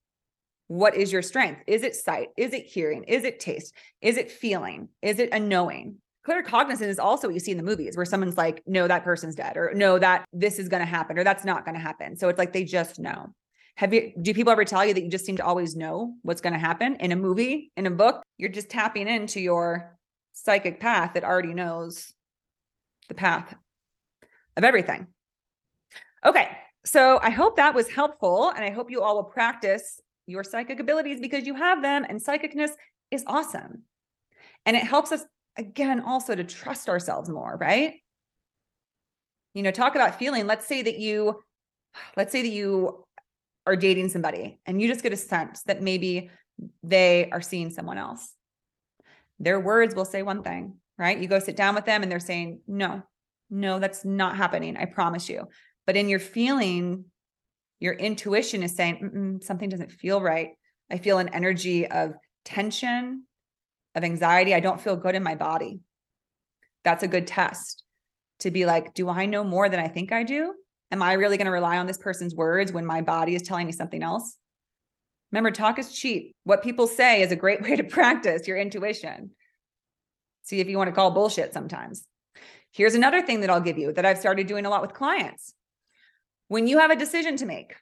What 0.67 0.97
is 0.97 1.11
your 1.11 1.23
strength? 1.23 1.63
Is 1.67 1.83
it 1.83 1.97
sight? 1.97 2.29
Is 2.37 2.53
it 2.53 2.67
hearing? 2.67 3.05
Is 3.05 3.25
it 3.25 3.41
taste? 3.41 3.73
Is 4.03 4.19
it 4.19 4.31
feeling? 4.31 4.91
Is 5.01 5.19
it 5.19 5.31
a 5.33 5.41
knowing? 5.41 5.97
Claircognizance 6.29 6.89
is 6.89 6.99
also 6.99 7.29
what 7.29 7.35
you 7.35 7.41
see 7.41 7.53
in 7.53 7.57
the 7.57 7.63
movies 7.63 7.97
where 7.97 8.05
someone's 8.05 8.37
like, 8.37 8.63
no, 8.67 8.87
that 8.87 9.03
person's 9.03 9.35
dead, 9.35 9.57
or 9.57 9.73
no, 9.75 9.99
that 9.99 10.27
this 10.31 10.59
is 10.59 10.69
going 10.69 10.83
to 10.83 10.87
happen, 10.87 11.19
or 11.19 11.25
that's 11.25 11.47
not 11.47 11.65
going 11.65 11.75
to 11.75 11.81
happen. 11.81 12.19
So 12.19 12.29
it's 12.29 12.39
like 12.39 12.53
they 12.53 12.65
just 12.65 12.99
know. 12.99 13.33
Have 13.77 13.93
you, 13.93 14.13
do 14.21 14.33
people 14.33 14.53
ever 14.53 14.65
tell 14.65 14.85
you 14.85 14.95
that 14.95 15.03
you 15.03 15.11
just 15.11 15.27
seem 15.27 15.37
to 15.37 15.45
always 15.45 15.77
know 15.77 16.15
what's 16.23 16.41
going 16.41 16.55
to 16.55 16.59
happen 16.59 16.97
in 16.97 17.13
a 17.13 17.17
movie, 17.17 17.73
in 17.77 17.87
a 17.87 17.91
book? 17.91 18.23
You're 18.39 18.51
just 18.51 18.71
tapping 18.71 19.07
into 19.07 19.39
your 19.39 19.99
psychic 20.33 20.81
path 20.81 21.13
that 21.15 21.25
already 21.25 21.53
knows 21.53 22.13
the 23.09 23.15
path 23.15 23.55
of 24.57 24.65
everything. 24.65 25.07
Okay. 26.25 26.49
So 26.87 27.21
I 27.23 27.31
hope 27.31 27.57
that 27.57 27.75
was 27.75 27.89
helpful. 27.89 28.51
And 28.51 28.65
I 28.65 28.71
hope 28.71 28.91
you 28.91 29.03
all 29.03 29.17
will 29.17 29.25
practice 29.25 30.01
your 30.27 30.43
psychic 30.43 30.81
abilities 30.81 31.21
because 31.21 31.47
you 31.47 31.55
have 31.55 31.83
them 31.83 32.07
and 32.09 32.23
psychicness 32.23 32.71
is 33.11 33.25
awesome. 33.27 33.83
And 34.65 34.77
it 34.77 34.85
helps 34.85 35.13
us 35.13 35.25
again 35.59 36.01
also 36.01 36.35
to 36.35 36.45
trust 36.45 36.89
ourselves 36.89 37.29
more, 37.29 37.59
right? 37.61 37.95
You 39.55 39.63
know, 39.63 39.71
talk 39.71 39.95
about 39.95 40.19
feeling. 40.19 40.47
Let's 40.47 40.67
say 40.67 40.83
that 40.83 40.99
you 40.99 41.43
let's 42.17 42.33
say 42.33 42.43
that 42.43 42.49
you 42.49 43.06
are 43.67 43.77
dating 43.77 44.09
somebody 44.09 44.59
and 44.67 44.81
you 44.81 44.89
just 44.89 45.03
get 45.03 45.13
a 45.13 45.17
sense 45.17 45.63
that 45.65 45.83
maybe 45.83 46.31
they 46.83 47.29
are 47.31 47.41
seeing 47.41 47.71
someone 47.71 47.99
else. 47.99 48.33
Their 49.39 49.61
words 49.61 49.95
will 49.95 50.05
say 50.05 50.23
one 50.23 50.43
thing, 50.43 50.77
right? 50.97 51.19
You 51.19 51.29
go 51.29 51.39
sit 51.39 51.57
down 51.57 51.75
with 51.75 51.85
them 51.85 52.03
and 52.03 52.11
they're 52.11 52.21
saying, 52.21 52.61
"No. 52.67 53.03
No, 53.51 53.79
that's 53.79 54.05
not 54.05 54.37
happening. 54.37 54.77
I 54.77 54.87
promise 54.87 55.29
you." 55.29 55.49
But 55.87 55.97
in 55.97 56.09
your 56.09 56.19
feeling, 56.19 57.07
your 57.79 57.95
intuition 57.95 58.63
is 58.63 58.75
saying 58.75 59.41
something 59.43 59.69
doesn't 59.69 59.93
feel 59.93 60.21
right. 60.21 60.51
I 60.91 60.99
feel 60.99 61.19
an 61.19 61.29
energy 61.29 61.87
of 61.87 62.15
tension, 62.45 63.25
of 63.95 64.05
anxiety. 64.05 64.55
I 64.55 64.61
don't 64.61 64.81
feel 64.81 64.97
good 64.97 65.15
in 65.15 65.23
my 65.23 65.35
body. 65.35 65.81
That's 66.85 67.03
a 67.03 67.09
good 67.09 67.27
test 67.27 67.83
to 68.41 68.51
be 68.51 68.65
like, 68.65 68.95
do 68.95 69.09
I 69.09 69.27
know 69.27 69.45
more 69.45 69.69
than 69.69 69.81
I 69.81 69.89
think 69.89 70.13
I 70.13 70.23
do? 70.23 70.55
Am 70.91 71.03
I 71.03 71.15
really 71.15 71.37
going 71.37 71.47
to 71.47 71.53
rely 71.53 71.79
on 71.79 71.87
this 71.87 71.99
person's 71.99 72.35
words 72.35 72.73
when 72.73 72.87
my 72.87 73.01
body 73.01 73.35
is 73.35 73.43
telling 73.43 73.67
me 73.67 73.73
something 73.73 74.03
else? 74.03 74.37
Remember, 75.33 75.51
talk 75.51 75.79
is 75.79 75.93
cheap. 75.93 76.33
What 76.45 76.63
people 76.63 76.87
say 76.87 77.23
is 77.23 77.33
a 77.33 77.37
great 77.37 77.63
way 77.69 77.77
to 77.77 77.85
practice 77.85 78.47
your 78.47 78.57
intuition. 78.57 79.31
See 80.43 80.61
if 80.61 80.69
you 80.69 80.79
want 80.79 80.89
to 80.89 80.95
call 80.95 81.11
bullshit 81.11 81.53
sometimes. 81.53 82.05
Here's 82.71 82.95
another 82.95 83.23
thing 83.23 83.41
that 83.41 83.51
I'll 83.51 83.61
give 83.61 83.79
you 83.79 83.93
that 83.93 84.05
I've 84.05 84.19
started 84.19 84.47
doing 84.47 84.67
a 84.67 84.71
lot 84.71 84.83
with 84.83 84.93
clients. 84.93 85.55
When 86.49 86.67
you 86.69 86.79
have 86.79 86.91
a 86.91 86.97
decision 86.97 87.37
to 87.39 87.47
make, 87.47 87.75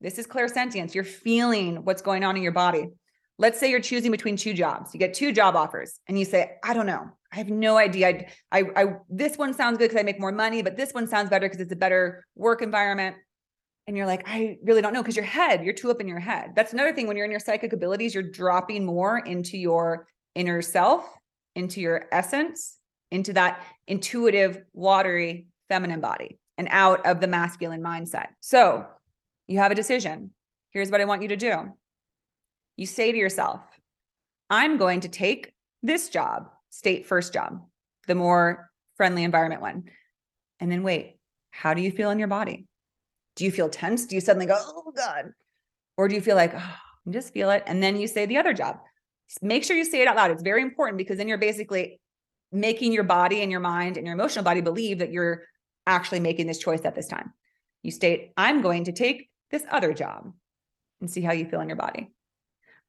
this 0.00 0.18
is 0.18 0.26
clairsentience. 0.26 0.94
You're 0.94 1.04
feeling 1.04 1.84
what's 1.84 2.02
going 2.02 2.24
on 2.24 2.36
in 2.36 2.42
your 2.42 2.52
body. 2.52 2.88
Let's 3.38 3.60
say 3.60 3.70
you're 3.70 3.80
choosing 3.80 4.10
between 4.10 4.36
two 4.36 4.54
jobs. 4.54 4.94
You 4.94 5.00
get 5.00 5.14
two 5.14 5.32
job 5.32 5.56
offers 5.56 6.00
and 6.08 6.18
you 6.18 6.24
say, 6.24 6.52
I 6.64 6.72
don't 6.72 6.86
know. 6.86 7.10
I 7.32 7.36
have 7.36 7.50
no 7.50 7.76
idea. 7.76 8.08
I, 8.08 8.26
I, 8.50 8.62
I 8.76 8.84
this 9.10 9.36
one 9.36 9.52
sounds 9.52 9.78
good 9.78 9.88
because 9.90 10.00
I 10.00 10.04
make 10.04 10.18
more 10.18 10.32
money, 10.32 10.62
but 10.62 10.76
this 10.76 10.92
one 10.92 11.06
sounds 11.06 11.28
better 11.28 11.46
because 11.46 11.60
it's 11.60 11.72
a 11.72 11.76
better 11.76 12.24
work 12.34 12.62
environment. 12.62 13.16
And 13.86 13.96
you're 13.96 14.06
like, 14.06 14.22
I 14.26 14.58
really 14.64 14.82
don't 14.82 14.92
know 14.92 15.02
because 15.02 15.16
your 15.16 15.24
head, 15.24 15.64
you're 15.64 15.74
too 15.74 15.90
up 15.90 16.00
in 16.00 16.08
your 16.08 16.18
head. 16.18 16.52
That's 16.56 16.72
another 16.72 16.92
thing 16.92 17.06
when 17.06 17.16
you're 17.16 17.26
in 17.26 17.30
your 17.30 17.40
psychic 17.40 17.72
abilities, 17.72 18.14
you're 18.14 18.22
dropping 18.22 18.86
more 18.86 19.18
into 19.18 19.58
your 19.58 20.08
inner 20.34 20.62
self, 20.62 21.06
into 21.54 21.80
your 21.80 22.06
essence, 22.10 22.78
into 23.10 23.34
that 23.34 23.64
intuitive, 23.86 24.62
watery, 24.72 25.46
feminine 25.68 26.00
body 26.00 26.38
and 26.58 26.68
out 26.70 27.04
of 27.06 27.20
the 27.20 27.26
masculine 27.26 27.82
mindset. 27.82 28.28
So 28.40 28.86
you 29.46 29.58
have 29.58 29.72
a 29.72 29.74
decision. 29.74 30.30
Here's 30.70 30.90
what 30.90 31.00
I 31.00 31.04
want 31.04 31.22
you 31.22 31.28
to 31.28 31.36
do. 31.36 31.72
You 32.76 32.86
say 32.86 33.12
to 33.12 33.18
yourself, 33.18 33.60
I'm 34.50 34.76
going 34.76 35.00
to 35.00 35.08
take 35.08 35.52
this 35.82 36.08
job, 36.08 36.50
state 36.70 37.06
first 37.06 37.32
job, 37.32 37.60
the 38.06 38.14
more 38.14 38.70
friendly 38.96 39.24
environment 39.24 39.62
one. 39.62 39.84
And 40.60 40.70
then 40.70 40.82
wait, 40.82 41.18
how 41.50 41.74
do 41.74 41.82
you 41.82 41.90
feel 41.90 42.10
in 42.10 42.18
your 42.18 42.28
body? 42.28 42.66
Do 43.34 43.44
you 43.44 43.50
feel 43.50 43.68
tense? 43.68 44.06
Do 44.06 44.14
you 44.14 44.20
suddenly 44.20 44.46
go, 44.46 44.58
oh 44.58 44.92
God? 44.94 45.30
Or 45.96 46.08
do 46.08 46.14
you 46.14 46.20
feel 46.20 46.36
like, 46.36 46.52
oh, 46.54 46.74
just 47.10 47.32
feel 47.32 47.50
it? 47.50 47.62
And 47.66 47.82
then 47.82 47.96
you 47.96 48.06
say 48.06 48.26
the 48.26 48.38
other 48.38 48.52
job. 48.52 48.78
Make 49.42 49.64
sure 49.64 49.76
you 49.76 49.84
say 49.84 50.02
it 50.02 50.08
out 50.08 50.16
loud. 50.16 50.30
It's 50.30 50.42
very 50.42 50.62
important 50.62 50.98
because 50.98 51.18
then 51.18 51.28
you're 51.28 51.38
basically 51.38 52.00
making 52.52 52.92
your 52.92 53.04
body 53.04 53.42
and 53.42 53.50
your 53.50 53.60
mind 53.60 53.96
and 53.96 54.06
your 54.06 54.14
emotional 54.14 54.44
body 54.44 54.60
believe 54.60 55.00
that 55.00 55.12
you're 55.12 55.42
actually 55.86 56.20
making 56.20 56.46
this 56.46 56.58
choice 56.58 56.84
at 56.84 56.94
this 56.94 57.08
time. 57.08 57.32
You 57.82 57.90
state, 57.90 58.32
I'm 58.36 58.62
going 58.62 58.84
to 58.84 58.92
take 58.92 59.28
this 59.50 59.64
other 59.70 59.92
job 59.92 60.32
and 61.00 61.10
see 61.10 61.20
how 61.20 61.32
you 61.32 61.46
feel 61.46 61.60
in 61.60 61.68
your 61.68 61.76
body. 61.76 62.10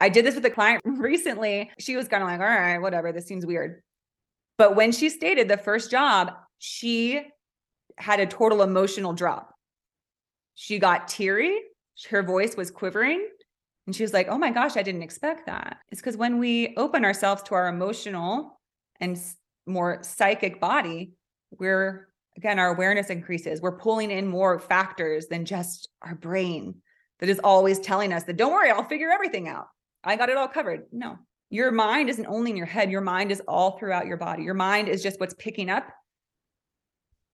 I 0.00 0.08
did 0.08 0.24
this 0.24 0.34
with 0.34 0.44
a 0.44 0.50
client 0.50 0.82
recently. 0.84 1.70
She 1.78 1.96
was 1.96 2.08
kind 2.08 2.22
of 2.22 2.28
like, 2.28 2.40
all 2.40 2.46
right, 2.46 2.78
whatever, 2.78 3.12
this 3.12 3.26
seems 3.26 3.44
weird. 3.44 3.82
But 4.56 4.76
when 4.76 4.92
she 4.92 5.08
stated 5.08 5.48
the 5.48 5.56
first 5.56 5.90
job, 5.90 6.32
she 6.58 7.22
had 7.96 8.20
a 8.20 8.26
total 8.26 8.62
emotional 8.62 9.12
drop. 9.12 9.54
She 10.54 10.78
got 10.78 11.08
teary, 11.08 11.56
her 12.10 12.22
voice 12.22 12.56
was 12.56 12.70
quivering. 12.70 13.28
And 13.86 13.96
she 13.96 14.02
was 14.02 14.12
like, 14.12 14.28
oh 14.28 14.36
my 14.36 14.50
gosh, 14.50 14.76
I 14.76 14.82
didn't 14.82 15.02
expect 15.02 15.46
that. 15.46 15.78
It's 15.90 16.00
because 16.00 16.16
when 16.16 16.38
we 16.38 16.74
open 16.76 17.04
ourselves 17.04 17.42
to 17.44 17.54
our 17.54 17.68
emotional 17.68 18.60
and 19.00 19.18
more 19.66 20.00
psychic 20.02 20.60
body, 20.60 21.12
we're 21.58 22.08
again, 22.36 22.58
our 22.58 22.72
awareness 22.72 23.10
increases. 23.10 23.60
We're 23.60 23.78
pulling 23.78 24.10
in 24.12 24.28
more 24.28 24.60
factors 24.60 25.26
than 25.26 25.44
just 25.44 25.88
our 26.02 26.14
brain 26.14 26.76
that 27.18 27.28
is 27.28 27.40
always 27.42 27.80
telling 27.80 28.12
us 28.12 28.22
that 28.24 28.36
don't 28.36 28.52
worry, 28.52 28.70
I'll 28.70 28.84
figure 28.84 29.10
everything 29.10 29.48
out. 29.48 29.66
I 30.04 30.16
got 30.16 30.28
it 30.28 30.36
all 30.36 30.48
covered. 30.48 30.86
No, 30.92 31.18
your 31.50 31.70
mind 31.70 32.10
isn't 32.10 32.26
only 32.26 32.50
in 32.50 32.56
your 32.56 32.66
head, 32.66 32.90
your 32.90 33.00
mind 33.00 33.32
is 33.32 33.42
all 33.48 33.78
throughout 33.78 34.06
your 34.06 34.16
body. 34.16 34.42
Your 34.42 34.54
mind 34.54 34.88
is 34.88 35.02
just 35.02 35.18
what's 35.20 35.34
picking 35.34 35.70
up, 35.70 35.88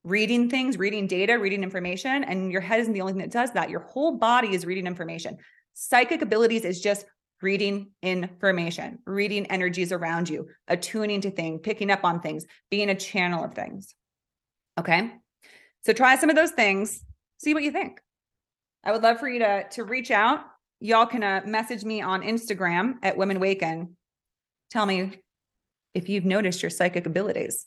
reading 0.04 0.48
things, 0.48 0.78
reading 0.78 1.06
data, 1.06 1.38
reading 1.38 1.62
information. 1.62 2.24
And 2.24 2.52
your 2.52 2.60
head 2.60 2.80
isn't 2.80 2.92
the 2.92 3.00
only 3.00 3.14
thing 3.14 3.22
that 3.22 3.30
does 3.30 3.52
that. 3.52 3.70
Your 3.70 3.80
whole 3.80 4.16
body 4.16 4.54
is 4.54 4.66
reading 4.66 4.86
information. 4.86 5.38
Psychic 5.74 6.22
abilities 6.22 6.64
is 6.64 6.80
just 6.80 7.06
reading 7.42 7.90
information, 8.02 9.00
reading 9.04 9.46
energies 9.46 9.92
around 9.92 10.28
you, 10.28 10.48
attuning 10.68 11.20
to 11.22 11.30
things, 11.30 11.60
picking 11.62 11.90
up 11.90 12.04
on 12.04 12.20
things, 12.20 12.46
being 12.70 12.88
a 12.90 12.94
channel 12.94 13.44
of 13.44 13.54
things. 13.54 13.94
Okay. 14.78 15.12
So 15.84 15.92
try 15.92 16.16
some 16.16 16.30
of 16.30 16.36
those 16.36 16.52
things, 16.52 17.04
see 17.38 17.52
what 17.52 17.62
you 17.62 17.70
think. 17.70 18.00
I 18.84 18.92
would 18.92 19.02
love 19.02 19.18
for 19.18 19.28
you 19.28 19.40
to, 19.40 19.68
to 19.72 19.84
reach 19.84 20.10
out. 20.10 20.40
Y'all 20.80 21.06
can 21.06 21.22
uh, 21.22 21.42
message 21.46 21.84
me 21.84 22.02
on 22.02 22.22
Instagram 22.22 22.94
at 23.02 23.16
Women 23.16 23.40
Waken. 23.40 23.96
Tell 24.70 24.86
me 24.86 25.20
if 25.94 26.08
you've 26.08 26.24
noticed 26.24 26.62
your 26.62 26.70
psychic 26.70 27.06
abilities. 27.06 27.66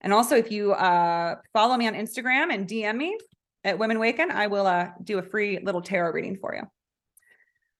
And 0.00 0.12
also, 0.12 0.36
if 0.36 0.50
you 0.50 0.72
uh, 0.72 1.36
follow 1.52 1.76
me 1.76 1.86
on 1.88 1.94
Instagram 1.94 2.52
and 2.52 2.68
DM 2.68 2.96
me 2.96 3.18
at 3.64 3.78
Women 3.78 3.98
Waken, 3.98 4.30
I 4.30 4.46
will 4.46 4.66
uh, 4.66 4.90
do 5.02 5.18
a 5.18 5.22
free 5.22 5.58
little 5.62 5.82
tarot 5.82 6.12
reading 6.12 6.36
for 6.36 6.54
you. 6.54 6.62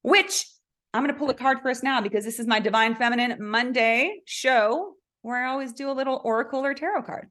Which 0.03 0.47
I'm 0.93 1.03
going 1.03 1.13
to 1.13 1.19
pull 1.19 1.31
a 1.31 1.35
card 1.35 1.61
for 1.61 1.71
us 1.71 1.83
now 1.83 2.01
because 2.01 2.25
this 2.25 2.39
is 2.39 2.47
my 2.47 2.59
Divine 2.59 2.95
Feminine 2.95 3.37
Monday 3.39 4.23
show 4.25 4.95
where 5.23 5.45
I 5.45 5.51
always 5.51 5.73
do 5.73 5.91
a 5.91 5.93
little 5.93 6.21
oracle 6.25 6.65
or 6.65 6.73
tarot 6.73 7.03
card. 7.03 7.29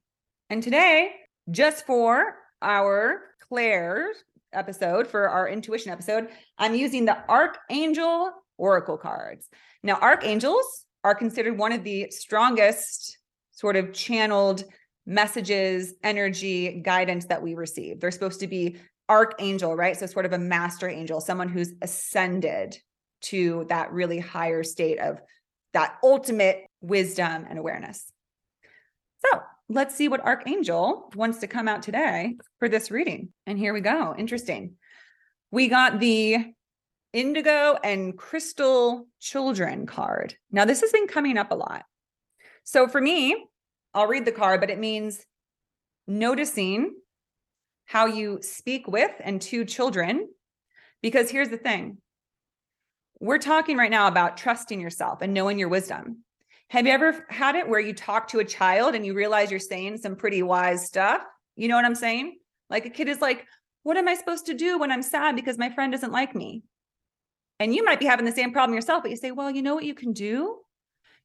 And 0.50 0.62
today, 0.62 1.12
just 1.50 1.86
for 1.86 2.36
our 2.62 3.22
Clair 3.48 4.12
episode, 4.56 5.08
for 5.08 5.30
our 5.30 5.48
intuition 5.48 5.92
episode, 5.92 6.30
I'm 6.58 6.76
using 6.76 7.06
the 7.06 7.18
Archangel 7.30 8.32
Oracle 8.58 8.98
cards. 8.98 9.50
Now, 9.84 10.00
archangels 10.02 10.86
are 11.04 11.16
considered 11.16 11.58
one 11.58 11.72
of 11.72 11.84
the 11.84 12.10
strongest 12.10 13.18
sort 13.52 13.76
of 13.76 13.94
channeled 13.94 14.64
messages, 15.06 15.94
energy, 16.04 16.82
guidance 16.82 17.26
that 17.26 17.42
we 17.42 17.54
receive. 17.54 18.00
They're 18.00 18.12
supposed 18.12 18.40
to 18.40 18.48
be 18.48 18.78
archangel, 19.08 19.76
right? 19.76 19.98
So, 19.98 20.06
sort 20.06 20.26
of 20.26 20.34
a 20.34 20.40
master 20.40 20.90
angel, 20.90 21.22
someone 21.22 21.50
who's 21.50 21.74
ascended 21.82 22.78
to 23.22 23.66
that 23.70 23.92
really 23.92 24.20
higher 24.20 24.64
state 24.64 25.00
of 25.00 25.20
that 25.74 25.98
ultimate 26.04 26.66
wisdom 26.82 27.46
and 27.50 27.60
awareness. 27.60 28.12
So, 29.26 29.42
let's 29.70 29.96
see 29.96 30.08
what 30.08 30.24
Archangel 30.24 31.12
wants 31.16 31.40
to 31.40 31.48
come 31.48 31.68
out 31.68 31.84
today 31.84 32.38
for 32.60 32.70
this 32.70 32.92
reading. 32.92 33.30
And 33.46 33.58
here 33.58 33.74
we 33.74 33.82
go. 33.82 34.16
Interesting. 34.18 34.76
We 35.52 35.68
got 35.68 36.00
the 36.00 36.54
indigo 37.14 37.78
and 37.84 38.18
crystal 38.18 39.08
children 39.20 39.86
card. 39.86 40.36
Now, 40.52 40.66
this 40.66 40.82
has 40.82 40.92
been 40.92 41.08
coming 41.08 41.38
up 41.38 41.52
a 41.52 41.56
lot. 41.56 41.84
So 42.64 42.88
for 42.88 43.00
me, 43.00 43.36
I'll 43.94 44.08
read 44.08 44.26
the 44.26 44.32
card, 44.32 44.60
but 44.60 44.70
it 44.70 44.80
means 44.80 45.26
noticing 46.08 46.94
how 47.86 48.08
you 48.08 48.40
speak 48.42 48.88
with 48.88 49.12
and 49.20 49.42
to 49.44 49.64
children. 49.66 50.28
Because 51.02 51.30
here's 51.30 51.50
the 51.50 51.58
thing 51.58 52.00
we're 53.22 53.38
talking 53.38 53.78
right 53.78 53.92
now 53.92 54.08
about 54.08 54.38
trusting 54.38 54.82
yourself 54.82 55.22
and 55.22 55.34
knowing 55.34 55.58
your 55.58 55.70
wisdom. 55.70 56.25
Have 56.70 56.88
you 56.88 56.94
ever 56.94 57.26
had 57.30 57.56
it 57.56 57.70
where 57.70 57.80
you 57.80 57.94
talk 57.94 58.28
to 58.30 58.40
a 58.40 58.46
child 58.46 58.96
and 58.96 59.06
you 59.06 59.14
realize 59.14 59.52
you're 59.52 59.60
saying 59.60 59.98
some 59.98 60.16
pretty 60.16 60.42
wise 60.42 60.86
stuff? 60.86 61.22
You 61.56 61.68
know 61.68 61.76
what 61.76 61.86
I'm 61.86 61.96
saying? 61.96 62.38
Like 62.70 62.86
a 62.86 62.90
kid 62.90 63.08
is 63.08 63.22
like, 63.22 63.46
What 63.84 63.98
am 63.98 64.08
I 64.08 64.16
supposed 64.16 64.48
to 64.48 64.54
do 64.54 64.80
when 64.80 64.92
I'm 64.92 65.04
sad 65.04 65.36
because 65.36 65.58
my 65.58 65.70
friend 65.70 65.92
doesn't 65.92 66.12
like 66.12 66.36
me? 66.36 66.64
And 67.60 67.74
you 67.74 67.86
might 67.86 68.00
be 68.00 68.06
having 68.06 68.26
the 68.26 68.32
same 68.32 68.52
problem 68.52 68.76
yourself, 68.76 69.04
but 69.04 69.12
you 69.12 69.18
say, 69.18 69.32
Well, 69.32 69.52
you 69.52 69.62
know 69.62 69.76
what 69.76 69.86
you 69.86 69.94
can 69.94 70.12
do? 70.12 70.60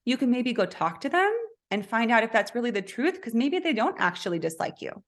You 0.05 0.17
can 0.17 0.31
maybe 0.31 0.53
go 0.53 0.67
talk 0.67 1.01
to 1.03 1.09
them 1.09 1.33
and 1.71 1.87
find 1.87 2.11
out 2.11 2.23
if 2.23 2.33
that's 2.33 2.55
really 2.55 2.71
the 2.71 2.83
truth 2.83 3.15
because 3.15 3.35
maybe 3.35 3.59
they 3.59 3.73
don't 3.73 3.97
actually 3.99 4.39
dislike 4.39 4.81
you. 4.81 5.03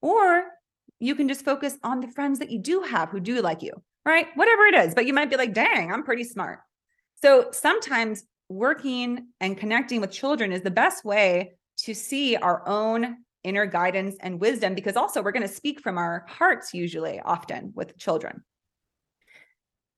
Or 0.00 0.44
you 0.98 1.14
can 1.14 1.28
just 1.28 1.44
focus 1.44 1.76
on 1.82 2.00
the 2.00 2.08
friends 2.08 2.38
that 2.38 2.50
you 2.50 2.58
do 2.60 2.82
have 2.82 3.10
who 3.10 3.20
do 3.20 3.40
like 3.42 3.62
you, 3.62 3.72
right? 4.04 4.28
Whatever 4.34 4.64
it 4.66 4.74
is, 4.74 4.94
but 4.94 5.06
you 5.06 5.12
might 5.12 5.30
be 5.30 5.36
like, 5.36 5.52
dang, 5.52 5.92
I'm 5.92 6.02
pretty 6.02 6.24
smart. 6.24 6.60
So 7.22 7.48
sometimes 7.52 8.24
working 8.48 9.28
and 9.40 9.56
connecting 9.56 10.00
with 10.00 10.10
children 10.10 10.52
is 10.52 10.62
the 10.62 10.70
best 10.70 11.04
way 11.04 11.52
to 11.78 11.94
see 11.94 12.36
our 12.36 12.66
own 12.68 13.16
inner 13.42 13.66
guidance 13.66 14.16
and 14.20 14.40
wisdom 14.40 14.74
because 14.74 14.96
also 14.96 15.22
we're 15.22 15.32
going 15.32 15.46
to 15.46 15.54
speak 15.54 15.80
from 15.80 15.98
our 15.98 16.24
hearts 16.28 16.72
usually 16.72 17.20
often 17.20 17.72
with 17.74 17.96
children. 17.98 18.42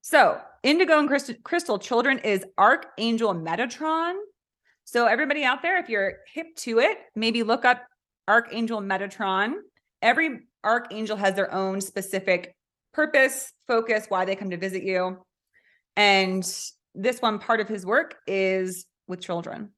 So 0.03 0.41
indigo 0.63 0.99
and 0.99 1.43
crystal, 1.43 1.79
children 1.79 2.19
is 2.21 2.45
archangel 2.59 3.35
metatron. 3.35 4.15
So 4.85 5.07
everybody 5.07 5.45
out 5.45 5.63
there 5.63 5.79
if 5.79 5.89
you're 5.89 6.19
hip 6.33 6.55
to 6.59 6.79
it 6.79 6.99
maybe 7.15 7.43
look 7.43 7.65
up 7.65 7.83
archangel 8.29 8.81
metatron. 8.81 9.55
Every 10.03 10.41
archangel 10.63 11.17
has 11.17 11.35
their 11.35 11.53
own 11.53 11.81
specific 11.81 12.55
purpose 12.93 13.53
focus 13.67 14.07
why 14.09 14.25
they 14.25 14.37
come 14.37 14.51
to 14.51 14.57
visit 14.57 14.83
you. 14.83 15.19
And 15.97 16.45
this 16.97 17.21
one 17.21 17.39
part 17.39 17.61
of 17.61 17.69
his 17.69 17.85
work 17.85 18.17
is 18.27 18.87
with 19.07 19.21
children. 19.21 19.71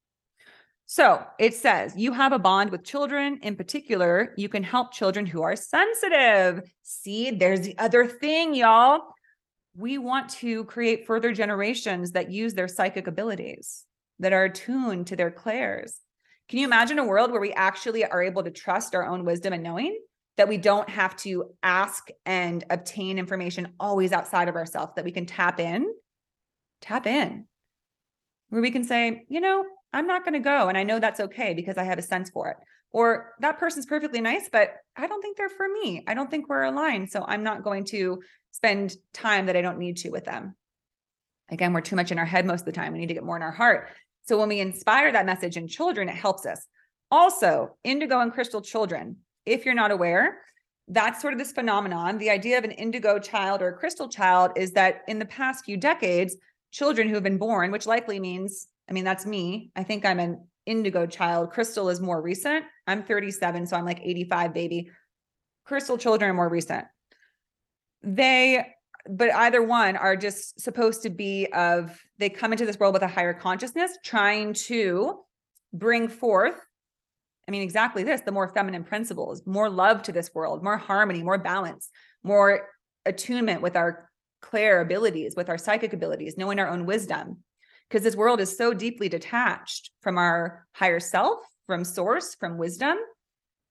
So 0.87 1.23
it 1.39 1.55
says 1.55 1.95
you 1.97 2.13
have 2.13 2.33
a 2.33 2.39
bond 2.39 2.71
with 2.71 2.85
children. 2.85 3.41
In 3.43 3.57
particular, 3.57 4.33
you 4.37 4.49
can 4.49 4.63
help 4.63 4.93
children 4.93 5.27
who 5.27 5.43
are 5.43 5.57
sensitive. 5.57 6.63
See, 6.83 7.31
there's 7.31 7.61
the 7.61 7.77
other 7.79 8.07
thing, 8.07 8.55
y'all. 8.55 9.03
We 9.77 9.99
want 9.99 10.31
to 10.31 10.65
create 10.65 11.07
further 11.07 11.33
generations 11.33 12.13
that 12.13 12.31
use 12.31 12.55
their 12.55 12.69
psychic 12.69 13.07
abilities, 13.07 13.85
that 14.19 14.33
are 14.33 14.45
attuned 14.45 15.09
to 15.09 15.17
their 15.17 15.31
clairs. 15.31 16.01
Can 16.49 16.59
you 16.59 16.67
imagine 16.67 16.99
a 16.99 17.05
world 17.05 17.31
where 17.31 17.41
we 17.41 17.53
actually 17.53 18.05
are 18.05 18.23
able 18.23 18.43
to 18.43 18.51
trust 18.51 18.95
our 18.95 19.07
own 19.07 19.25
wisdom 19.25 19.53
and 19.53 19.63
knowing? 19.63 19.99
that 20.39 20.49
we 20.49 20.57
don't 20.57 20.89
have 20.89 21.17
to 21.17 21.51
ask 21.65 22.09
and 22.25 22.65
obtain 22.71 23.19
information 23.19 23.75
always 23.79 24.13
outside 24.13 24.49
of 24.49 24.55
ourselves, 24.55 24.93
that 24.95 25.05
we 25.05 25.11
can 25.11 25.27
tap 25.27 25.59
in, 25.59 25.85
tap 26.81 27.07
in, 27.07 27.47
where 28.49 28.63
we 28.63 28.71
can 28.71 28.85
say, 28.85 29.25
you 29.29 29.41
know, 29.41 29.65
I'm 29.93 30.07
not 30.07 30.25
going 30.25 30.35
to 30.35 30.41
go. 30.41 30.69
And 30.69 30.77
I 30.77 30.83
know 30.83 30.99
that's 30.99 31.21
okay 31.21 31.55
because 31.55 31.79
I 31.79 31.85
have 31.85 31.99
a 31.99 32.03
sense 32.03 32.31
for 32.31 32.49
it. 32.49 32.57
Or 32.91 33.35
that 33.41 33.59
person's 33.59 33.87
perfectly 33.87 34.21
nice, 34.21 34.49
but 34.51 34.71
I 34.97 35.07
don't 35.07 35.21
think 35.21 35.37
they're 35.37 35.49
for 35.49 35.69
me. 35.69 36.05
I 36.07 36.15
don't 36.15 36.31
think 36.31 36.49
we're 36.49 36.65
aligned. 36.65 37.11
So 37.11 37.25
I'm 37.27 37.43
not 37.43 37.63
going 37.63 37.85
to 37.87 38.21
spend 38.53 38.97
time 39.13 39.47
that 39.47 39.57
I 39.57 39.63
don't 39.63 39.79
need 39.79 39.99
to 39.99 40.11
with 40.11 40.25
them. 40.25 40.57
Again, 41.51 41.73
we're 41.73 41.81
too 41.81 41.97
much 41.97 42.13
in 42.13 42.19
our 42.19 42.25
head 42.25 42.47
most 42.47 42.61
of 42.61 42.67
the 42.67 42.73
time. 42.73 42.93
We 42.93 42.99
need 42.99 43.09
to 43.09 43.15
get 43.15 43.25
more 43.25 43.37
in 43.37 43.43
our 43.43 43.53
heart. 43.53 43.91
So 44.27 44.39
when 44.39 44.49
we 44.49 44.61
inspire 44.61 45.13
that 45.13 45.27
message 45.27 45.57
in 45.57 45.69
children, 45.69 46.09
it 46.09 46.15
helps 46.15 46.45
us. 46.45 46.67
Also, 47.11 47.77
indigo 47.85 48.21
and 48.21 48.33
crystal 48.33 48.61
children, 48.61 49.17
if 49.47 49.65
you're 49.65 49.75
not 49.75 49.91
aware, 49.91 50.41
that's 50.89 51.21
sort 51.21 51.33
of 51.33 51.39
this 51.39 51.53
phenomenon. 51.53 52.19
The 52.19 52.31
idea 52.31 52.59
of 52.59 52.65
an 52.65 52.73
indigo 52.73 53.19
child 53.19 53.63
or 53.63 53.69
a 53.69 53.79
crystal 53.79 54.09
child 54.09 54.53
is 54.57 54.73
that 54.73 55.03
in 55.09 55.19
the 55.19 55.27
past 55.27 55.65
few 55.65 55.77
decades, 55.77 56.37
children 56.71 57.09
who 57.09 57.15
have 57.15 57.23
been 57.23 57.39
born, 57.39 57.71
which 57.71 57.87
likely 57.87 58.21
means, 58.21 58.67
I 58.89 58.93
mean, 58.93 59.05
that's 59.05 59.27
me. 59.27 59.71
I 59.77 59.83
think 59.83 60.05
I'm 60.05 60.21
an 60.21 60.47
indigo 60.67 61.07
child. 61.07 61.51
Crystal 61.51 61.89
is 61.89 62.01
more 62.01 62.21
recent. 62.21 62.65
I'm 62.87 63.03
37, 63.03 63.67
so 63.67 63.77
I'm 63.77 63.85
like 63.85 64.01
85 64.03 64.55
baby. 64.55 64.91
Crystal 65.65 65.99
children 65.99 66.31
are 66.31 66.35
more 66.35 66.49
recent. 66.49 66.87
They, 68.03 68.67
but 69.09 69.33
either 69.35 69.63
one 69.63 69.97
are 69.97 70.17
just 70.17 70.61
supposed 70.61 71.03
to 71.03 71.11
be 71.11 71.47
of, 71.53 71.99
they 72.19 72.29
come 72.29 72.53
into 72.53 72.67
this 72.67 72.79
world 72.79 72.95
with 72.95 73.03
a 73.03 73.09
higher 73.09 73.35
consciousness, 73.35 73.97
trying 74.05 74.53
to 74.55 75.21
bring 75.73 76.09
forth 76.09 76.55
I 77.49 77.51
mean, 77.51 77.63
exactly 77.63 78.05
this 78.05 78.21
the 78.21 78.31
more 78.31 78.49
feminine 78.49 78.85
principles, 78.85 79.43
more 79.47 79.71
love 79.71 80.03
to 80.03 80.13
this 80.13 80.35
world, 80.35 80.63
more 80.63 80.77
harmony, 80.77 81.23
more 81.23 81.39
balance, 81.39 81.89
more 82.23 82.69
attunement 83.07 83.63
with 83.63 83.75
our 83.75 84.08
clair 84.41 84.81
abilities, 84.81 85.35
with 85.37 85.49
our 85.49 85.59
psychic 85.59 85.93
abilities, 85.93 86.37
knowing 86.37 86.59
our 86.59 86.69
own 86.69 86.87
wisdom. 86.87 87.39
Because 87.89 88.03
this 88.03 88.17
world 88.17 88.41
is 88.41 88.57
so 88.57 88.75
deeply 88.75 89.09
detached 89.09 89.91
from 90.03 90.19
our 90.19 90.67
higher 90.73 91.01
self, 91.01 91.39
from 91.67 91.85
source, 91.85 92.35
from 92.35 92.59
wisdom. 92.59 92.97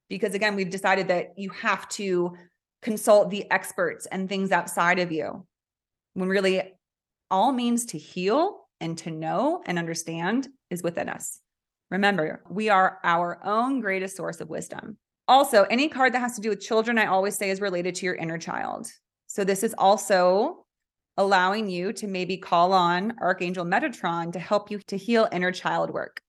Because 0.09 0.33
again, 0.33 0.55
we've 0.55 0.69
decided 0.69 1.09
that 1.09 1.33
you 1.37 1.49
have 1.49 1.87
to 1.89 2.35
consult 2.81 3.29
the 3.29 3.49
experts 3.51 4.05
and 4.07 4.27
things 4.27 4.51
outside 4.51 4.99
of 4.99 5.11
you, 5.11 5.45
when 6.13 6.29
really 6.29 6.73
all 7.29 7.51
means 7.51 7.85
to 7.87 7.97
heal 7.97 8.67
and 8.79 8.97
to 8.99 9.11
know 9.11 9.61
and 9.65 9.77
understand 9.77 10.47
is 10.69 10.83
within 10.83 11.09
us. 11.09 11.39
Remember, 11.89 12.43
we 12.49 12.69
are 12.69 12.99
our 13.03 13.39
own 13.43 13.79
greatest 13.79 14.15
source 14.17 14.41
of 14.41 14.49
wisdom. 14.49 14.97
Also, 15.27 15.63
any 15.63 15.89
card 15.89 16.13
that 16.13 16.19
has 16.19 16.35
to 16.35 16.41
do 16.41 16.49
with 16.49 16.61
children, 16.61 16.97
I 16.97 17.07
always 17.07 17.35
say 17.35 17.49
is 17.49 17.61
related 17.61 17.95
to 17.95 18.05
your 18.05 18.15
inner 18.15 18.37
child. 18.37 18.87
So, 19.27 19.43
this 19.43 19.63
is 19.63 19.75
also 19.77 20.65
allowing 21.17 21.69
you 21.69 21.91
to 21.93 22.07
maybe 22.07 22.37
call 22.37 22.73
on 22.73 23.13
Archangel 23.19 23.65
Metatron 23.65 24.31
to 24.33 24.39
help 24.39 24.71
you 24.71 24.79
to 24.87 24.97
heal 24.97 25.27
inner 25.31 25.51
child 25.51 25.89
work. 25.89 26.21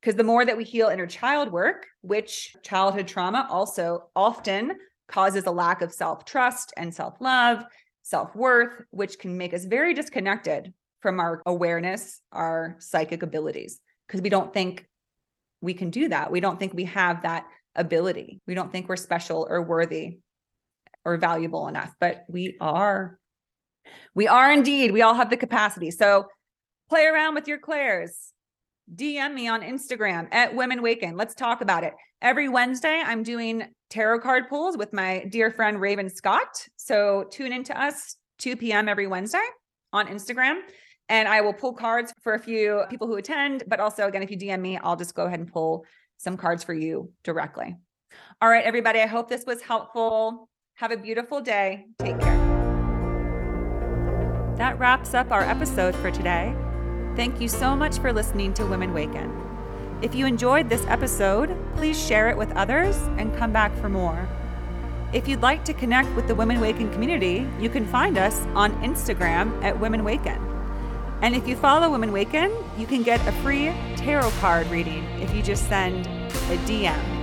Because 0.00 0.14
the 0.14 0.24
more 0.24 0.44
that 0.44 0.56
we 0.56 0.64
heal 0.64 0.88
inner 0.88 1.06
child 1.06 1.50
work, 1.50 1.86
which 2.02 2.54
childhood 2.62 3.08
trauma 3.08 3.48
also 3.50 4.04
often 4.14 4.76
causes 5.08 5.46
a 5.46 5.50
lack 5.50 5.82
of 5.82 5.92
self 5.92 6.24
trust 6.24 6.72
and 6.76 6.94
self 6.94 7.20
love, 7.20 7.64
self 8.02 8.34
worth, 8.36 8.82
which 8.90 9.18
can 9.18 9.36
make 9.36 9.54
us 9.54 9.64
very 9.64 9.94
disconnected 9.94 10.72
from 11.00 11.18
our 11.18 11.42
awareness, 11.46 12.20
our 12.32 12.76
psychic 12.78 13.22
abilities, 13.22 13.80
because 14.06 14.20
we 14.20 14.28
don't 14.28 14.52
think 14.52 14.86
we 15.60 15.74
can 15.74 15.90
do 15.90 16.08
that. 16.08 16.30
We 16.30 16.40
don't 16.40 16.60
think 16.60 16.74
we 16.74 16.84
have 16.84 17.22
that 17.22 17.46
ability. 17.74 18.40
We 18.46 18.54
don't 18.54 18.70
think 18.70 18.88
we're 18.88 18.96
special 18.96 19.46
or 19.48 19.62
worthy 19.62 20.18
or 21.06 21.16
valuable 21.16 21.68
enough, 21.68 21.94
but 22.00 22.24
we 22.28 22.56
are. 22.60 23.18
We 24.14 24.26
are 24.26 24.52
indeed. 24.52 24.90
We 24.90 25.02
all 25.02 25.14
have 25.14 25.30
the 25.30 25.36
capacity. 25.36 25.92
So 25.92 26.26
play 26.88 27.06
around 27.06 27.36
with 27.36 27.46
your 27.46 27.58
clairs. 27.58 28.32
DM 28.92 29.32
me 29.32 29.46
on 29.46 29.62
Instagram 29.62 30.26
at 30.32 30.54
Women 30.54 30.82
Waken. 30.82 31.16
Let's 31.16 31.34
talk 31.34 31.60
about 31.60 31.84
it. 31.84 31.94
Every 32.20 32.48
Wednesday, 32.48 33.02
I'm 33.04 33.22
doing 33.22 33.64
tarot 33.88 34.20
card 34.20 34.48
pulls 34.48 34.76
with 34.76 34.92
my 34.92 35.24
dear 35.30 35.50
friend 35.50 35.80
Raven 35.80 36.10
Scott. 36.10 36.66
So 36.76 37.26
tune 37.30 37.52
into 37.52 37.80
us 37.80 38.16
2 38.38 38.56
p.m. 38.56 38.88
every 38.88 39.06
Wednesday 39.06 39.46
on 39.92 40.08
Instagram. 40.08 40.60
And 41.08 41.28
I 41.28 41.40
will 41.40 41.52
pull 41.52 41.72
cards 41.72 42.12
for 42.22 42.34
a 42.34 42.38
few 42.38 42.82
people 42.90 43.06
who 43.06 43.14
attend. 43.14 43.62
But 43.68 43.78
also, 43.78 44.08
again, 44.08 44.24
if 44.24 44.30
you 44.32 44.36
DM 44.36 44.60
me, 44.60 44.76
I'll 44.78 44.96
just 44.96 45.14
go 45.14 45.26
ahead 45.26 45.38
and 45.38 45.52
pull 45.52 45.84
some 46.16 46.36
cards 46.36 46.64
for 46.64 46.74
you 46.74 47.12
directly. 47.22 47.76
All 48.40 48.48
right, 48.48 48.64
everybody, 48.64 49.00
I 49.00 49.06
hope 49.06 49.28
this 49.28 49.44
was 49.46 49.62
helpful. 49.62 50.48
Have 50.76 50.92
a 50.92 50.96
beautiful 50.98 51.40
day. 51.40 51.86
Take 52.00 52.20
care. 52.20 52.36
That 54.58 54.78
wraps 54.78 55.14
up 55.14 55.32
our 55.32 55.40
episode 55.40 55.96
for 55.96 56.10
today. 56.10 56.54
Thank 57.16 57.40
you 57.40 57.48
so 57.48 57.74
much 57.74 57.98
for 57.98 58.12
listening 58.12 58.52
to 58.54 58.66
Women 58.66 58.92
Waken. 58.92 59.32
If 60.02 60.14
you 60.14 60.26
enjoyed 60.26 60.68
this 60.68 60.84
episode, 60.86 61.56
please 61.76 61.98
share 61.98 62.28
it 62.28 62.36
with 62.36 62.52
others 62.52 62.94
and 63.16 63.34
come 63.38 63.52
back 63.52 63.74
for 63.78 63.88
more. 63.88 64.28
If 65.14 65.26
you'd 65.26 65.40
like 65.40 65.64
to 65.64 65.72
connect 65.72 66.14
with 66.14 66.28
the 66.28 66.34
Women 66.34 66.60
Waken 66.60 66.92
community, 66.92 67.48
you 67.58 67.70
can 67.70 67.86
find 67.86 68.18
us 68.18 68.38
on 68.54 68.74
Instagram 68.82 69.64
at 69.64 69.80
Women 69.80 70.04
Waken. 70.04 70.38
And 71.22 71.34
if 71.34 71.48
you 71.48 71.56
follow 71.56 71.90
Women 71.90 72.12
Waken, 72.12 72.52
you 72.76 72.86
can 72.86 73.02
get 73.02 73.26
a 73.26 73.32
free 73.40 73.72
tarot 73.96 74.28
card 74.40 74.66
reading 74.66 75.04
if 75.22 75.34
you 75.34 75.42
just 75.42 75.66
send 75.70 76.06
a 76.06 76.58
DM. 76.66 77.15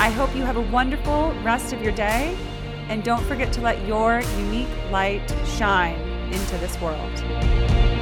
I 0.00 0.10
hope 0.10 0.34
you 0.36 0.44
have 0.44 0.56
a 0.56 0.60
wonderful 0.60 1.32
rest 1.42 1.72
of 1.72 1.82
your 1.82 1.90
day, 1.90 2.36
and 2.88 3.02
don't 3.02 3.22
forget 3.24 3.52
to 3.54 3.60
let 3.60 3.84
your 3.84 4.20
unique 4.38 4.68
light 4.92 5.28
shine 5.44 5.98
into 6.32 6.56
this 6.58 6.80
world. 6.80 7.97